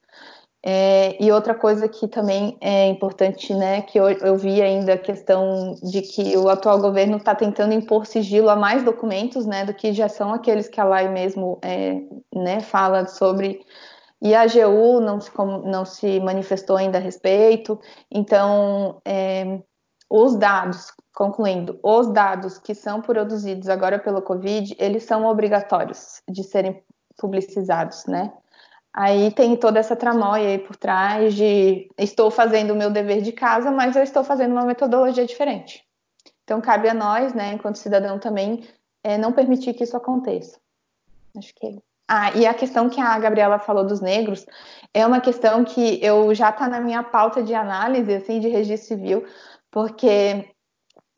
[0.64, 4.98] É, e outra coisa que também é importante, né, que eu, eu vi ainda a
[4.98, 9.72] questão de que o atual governo está tentando impor sigilo a mais documentos, né, do
[9.72, 12.00] que já são aqueles que a lei mesmo, é,
[12.34, 13.60] né, fala sobre.
[14.20, 15.30] E a AGU não se,
[15.64, 17.78] não se manifestou ainda a respeito.
[18.10, 19.60] Então, é,
[20.10, 26.42] os dados, concluindo, os dados que são produzidos agora pelo Covid, eles são obrigatórios de
[26.42, 26.82] serem
[27.18, 28.32] publicizados, né?
[28.96, 33.30] Aí tem toda essa tramóia aí por trás de estou fazendo o meu dever de
[33.30, 35.84] casa, mas eu estou fazendo uma metodologia diferente.
[36.42, 38.66] Então cabe a nós, né, enquanto cidadão também,
[39.04, 40.58] é, não permitir que isso aconteça.
[41.36, 41.78] Acho que.
[42.08, 44.46] Ah, e a questão que a Gabriela falou dos negros
[44.94, 48.96] é uma questão que eu já está na minha pauta de análise, assim, de registro
[48.96, 49.26] civil,
[49.70, 50.55] porque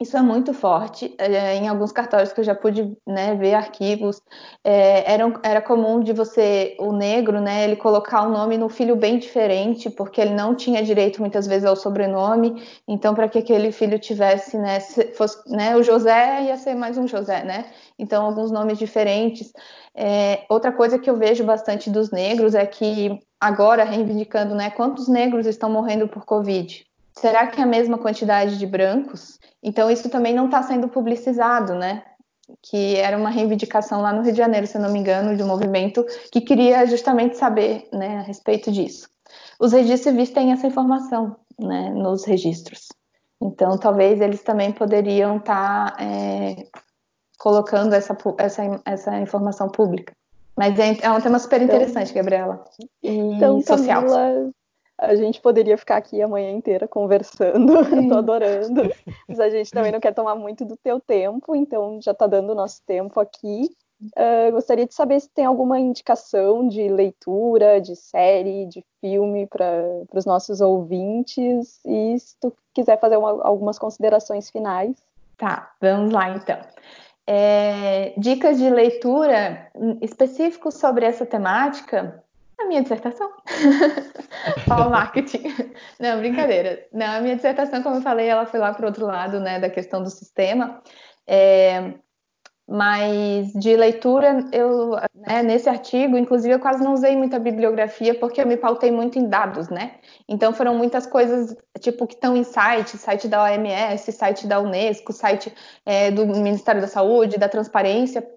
[0.00, 1.12] isso é muito forte.
[1.18, 4.22] É, em alguns cartórios que eu já pude né, ver arquivos,
[4.62, 8.68] é, era, era comum de você, o negro, né, ele colocar o um nome no
[8.68, 12.62] filho bem diferente, porque ele não tinha direito muitas vezes ao sobrenome.
[12.86, 14.78] Então, para que aquele filho tivesse, né,
[15.16, 17.66] fosse, né, o José ia ser mais um José, né?
[17.98, 19.52] Então, alguns nomes diferentes.
[19.94, 25.08] É, outra coisa que eu vejo bastante dos negros é que agora reivindicando, né, quantos
[25.08, 26.86] negros estão morrendo por Covid?
[27.14, 29.37] Será que é a mesma quantidade de brancos?
[29.62, 32.04] Então, isso também não está sendo publicizado, né?
[32.62, 35.42] Que era uma reivindicação lá no Rio de Janeiro, se eu não me engano, de
[35.42, 39.08] um movimento que queria justamente saber né, a respeito disso.
[39.60, 42.88] Os registros civis têm essa informação né, nos registros.
[43.40, 46.56] Então, talvez eles também poderiam estar tá, é,
[47.38, 50.12] colocando essa, essa, essa informação pública.
[50.56, 52.64] Mas é, é um tema super então interessante, então, Gabriela.
[53.00, 54.02] E então, social.
[54.02, 54.50] Camila,
[54.98, 57.72] A gente poderia ficar aqui a manhã inteira conversando,
[58.08, 58.82] tô adorando,
[59.28, 62.50] mas a gente também não quer tomar muito do teu tempo, então já tá dando
[62.50, 63.70] o nosso tempo aqui.
[64.00, 69.84] Uh, gostaria de saber se tem alguma indicação de leitura, de série, de filme para
[70.14, 74.96] os nossos ouvintes e se tu quiser fazer uma, algumas considerações finais.
[75.36, 76.58] Tá, vamos lá então.
[77.26, 79.70] É, dicas de leitura
[80.00, 82.24] específicos sobre essa temática,
[82.58, 83.30] a minha dissertação.
[84.66, 85.72] Qual marketing?
[85.98, 86.86] Não, brincadeira.
[86.92, 89.58] Não, a minha dissertação, como eu falei, ela foi lá para o outro lado, né,
[89.60, 90.82] da questão do sistema.
[91.26, 91.94] É,
[92.68, 98.42] mas de leitura, eu, né, nesse artigo, inclusive, eu quase não usei muita bibliografia porque
[98.42, 99.94] eu me pautei muito em dados, né?
[100.28, 105.14] Então foram muitas coisas, tipo, que estão em site, site da OMS, site da Unesco,
[105.14, 105.50] site
[105.86, 108.28] é, do Ministério da Saúde, da Transparência.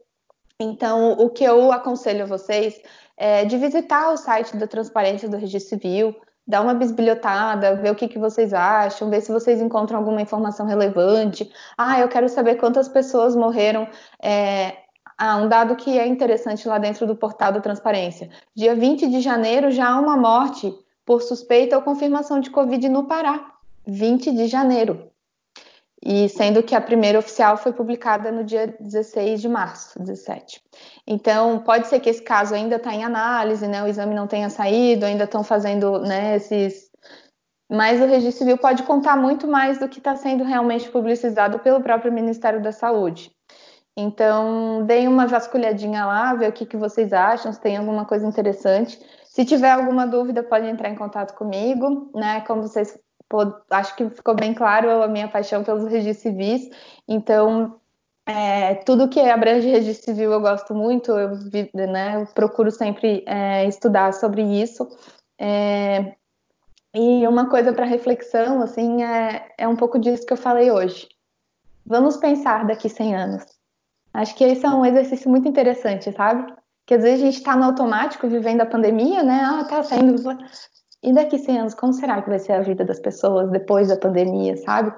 [0.58, 2.80] Então, o que eu aconselho a vocês
[3.24, 6.16] é de visitar o site da Transparência do Registro Civil,
[6.48, 10.66] dar uma bisbilhotada, ver o que, que vocês acham, ver se vocês encontram alguma informação
[10.66, 11.48] relevante.
[11.78, 13.88] Ah, eu quero saber quantas pessoas morreram.
[14.20, 14.76] É...
[15.16, 18.28] Ah, um dado que é interessante lá dentro do portal da transparência.
[18.56, 20.74] Dia 20 de janeiro já há uma morte
[21.06, 23.52] por suspeita ou confirmação de Covid no Pará.
[23.86, 25.11] 20 de janeiro
[26.04, 30.62] e sendo que a primeira oficial foi publicada no dia 16 de março, 17.
[31.06, 34.50] Então, pode ser que esse caso ainda está em análise, né, o exame não tenha
[34.50, 36.90] saído, ainda estão fazendo né, esses.
[37.70, 41.82] Mas o registro civil pode contar muito mais do que está sendo realmente publicizado pelo
[41.82, 43.32] próprio Ministério da Saúde.
[43.96, 48.26] Então, deem uma vasculhadinha lá, ver o que, que vocês acham, se tem alguma coisa
[48.26, 49.00] interessante.
[49.26, 52.42] Se tiver alguma dúvida, pode entrar em contato comigo, né?
[52.42, 52.98] Como vocês
[53.70, 56.70] acho que ficou bem claro a minha paixão pelos registros civis.
[57.08, 57.80] Então,
[58.26, 61.32] é, tudo que abrange registro civil eu gosto muito, eu,
[61.74, 64.88] né, eu procuro sempre é, estudar sobre isso.
[65.40, 66.16] É,
[66.94, 71.08] e uma coisa para reflexão, assim, é, é um pouco disso que eu falei hoje.
[71.86, 73.46] Vamos pensar daqui 100 anos.
[74.14, 76.54] Acho que esse é um exercício muito interessante, sabe?
[76.86, 79.42] Que às vezes a gente está no automático vivendo a pandemia, né?
[79.44, 80.22] Ah, tá saindo
[81.04, 83.98] e daqui 100 anos, como será que vai ser a vida das pessoas depois da
[83.98, 84.94] pandemia, sabe?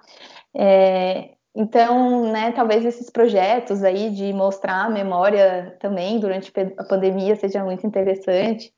[0.55, 7.35] É, então, né, talvez esses projetos aí de mostrar a memória também durante a pandemia
[7.35, 8.73] seja muito interessante.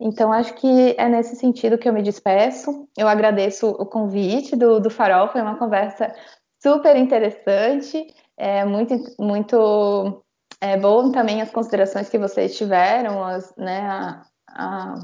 [0.00, 2.88] Então, acho que é nesse sentido que eu me despeço.
[2.96, 6.12] Eu agradeço o convite do, do Farol, foi uma conversa
[6.62, 8.06] super interessante,
[8.36, 10.24] é muito, muito
[10.60, 14.94] é, bom também as considerações que vocês tiveram, as, né, a, a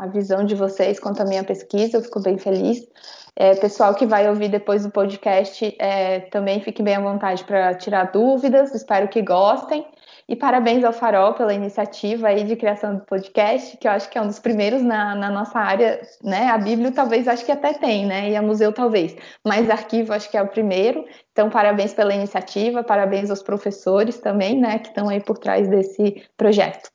[0.00, 2.88] a visão de vocês quanto à minha pesquisa, eu fico bem feliz.
[3.36, 7.74] É, pessoal que vai ouvir depois do podcast, é, também fique bem à vontade para
[7.74, 9.86] tirar dúvidas, espero que gostem.
[10.26, 14.16] E parabéns ao Farol pela iniciativa aí de criação do podcast, que eu acho que
[14.16, 16.48] é um dos primeiros na, na nossa área, né?
[16.48, 18.30] A Bíblia talvez acho que até tem, né?
[18.30, 21.04] E a Museu talvez, mas arquivo acho que é o primeiro.
[21.32, 24.78] Então, parabéns pela iniciativa, parabéns aos professores também, né?
[24.78, 26.90] Que estão aí por trás desse projeto.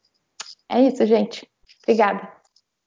[0.70, 1.48] É isso, gente.
[1.84, 2.35] Obrigada.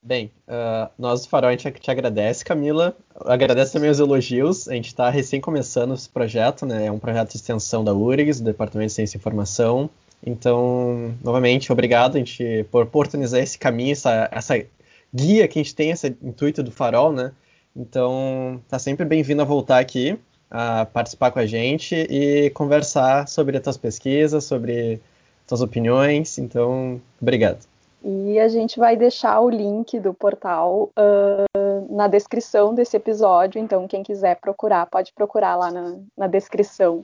[0.01, 2.95] Bem, uh, nós do Farol a gente te agradece, Camila.
[3.25, 4.67] Agradece também os elogios.
[4.69, 6.85] A gente está recém começando esse projeto, né?
[6.85, 9.89] É um projeto de extensão da URGS, do Departamento de Ciência e Informação.
[10.25, 14.65] Então, novamente, obrigado a gente por oportunizar esse caminho, essa, essa
[15.13, 17.31] guia que a gente tem, esse intuito do Farol, né?
[17.75, 20.17] Então, tá sempre bem-vindo a voltar aqui,
[20.49, 25.01] a participar com a gente e conversar sobre as tuas pesquisas, sobre
[25.45, 26.37] tuas opiniões.
[26.37, 27.68] Então, obrigado.
[28.03, 33.59] E a gente vai deixar o link do portal uh, na descrição desse episódio.
[33.59, 37.03] Então, quem quiser procurar, pode procurar lá na, na descrição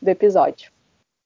[0.00, 0.72] do episódio.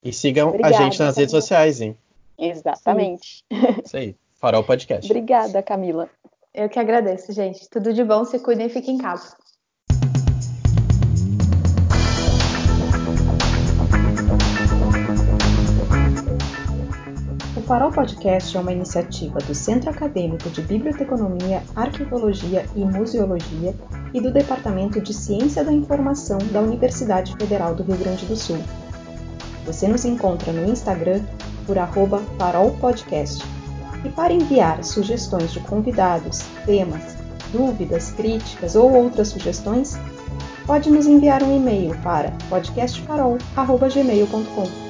[0.03, 1.19] E sigam Obrigada, a gente nas Camila.
[1.19, 1.97] redes sociais, hein?
[2.37, 3.43] Exatamente.
[3.83, 4.15] Isso aí.
[4.35, 5.09] Farol Podcast.
[5.09, 6.09] Obrigada, Camila.
[6.53, 7.69] Eu que agradeço, gente.
[7.69, 9.35] Tudo de bom, se cuidem e fiquem em casa.
[17.67, 23.75] Farol Podcast é uma iniciativa do Centro Acadêmico de Biblioteconomia, Arquivologia e Museologia
[24.13, 28.59] e do Departamento de Ciência da Informação da Universidade Federal do Rio Grande do Sul.
[29.65, 31.21] Você nos encontra no Instagram
[31.65, 33.43] por arroba farolpodcast.
[34.05, 37.17] E para enviar sugestões de convidados, temas,
[37.51, 39.99] dúvidas, críticas ou outras sugestões,
[40.65, 44.86] pode nos enviar um e-mail para podcastfarol.gmail.com.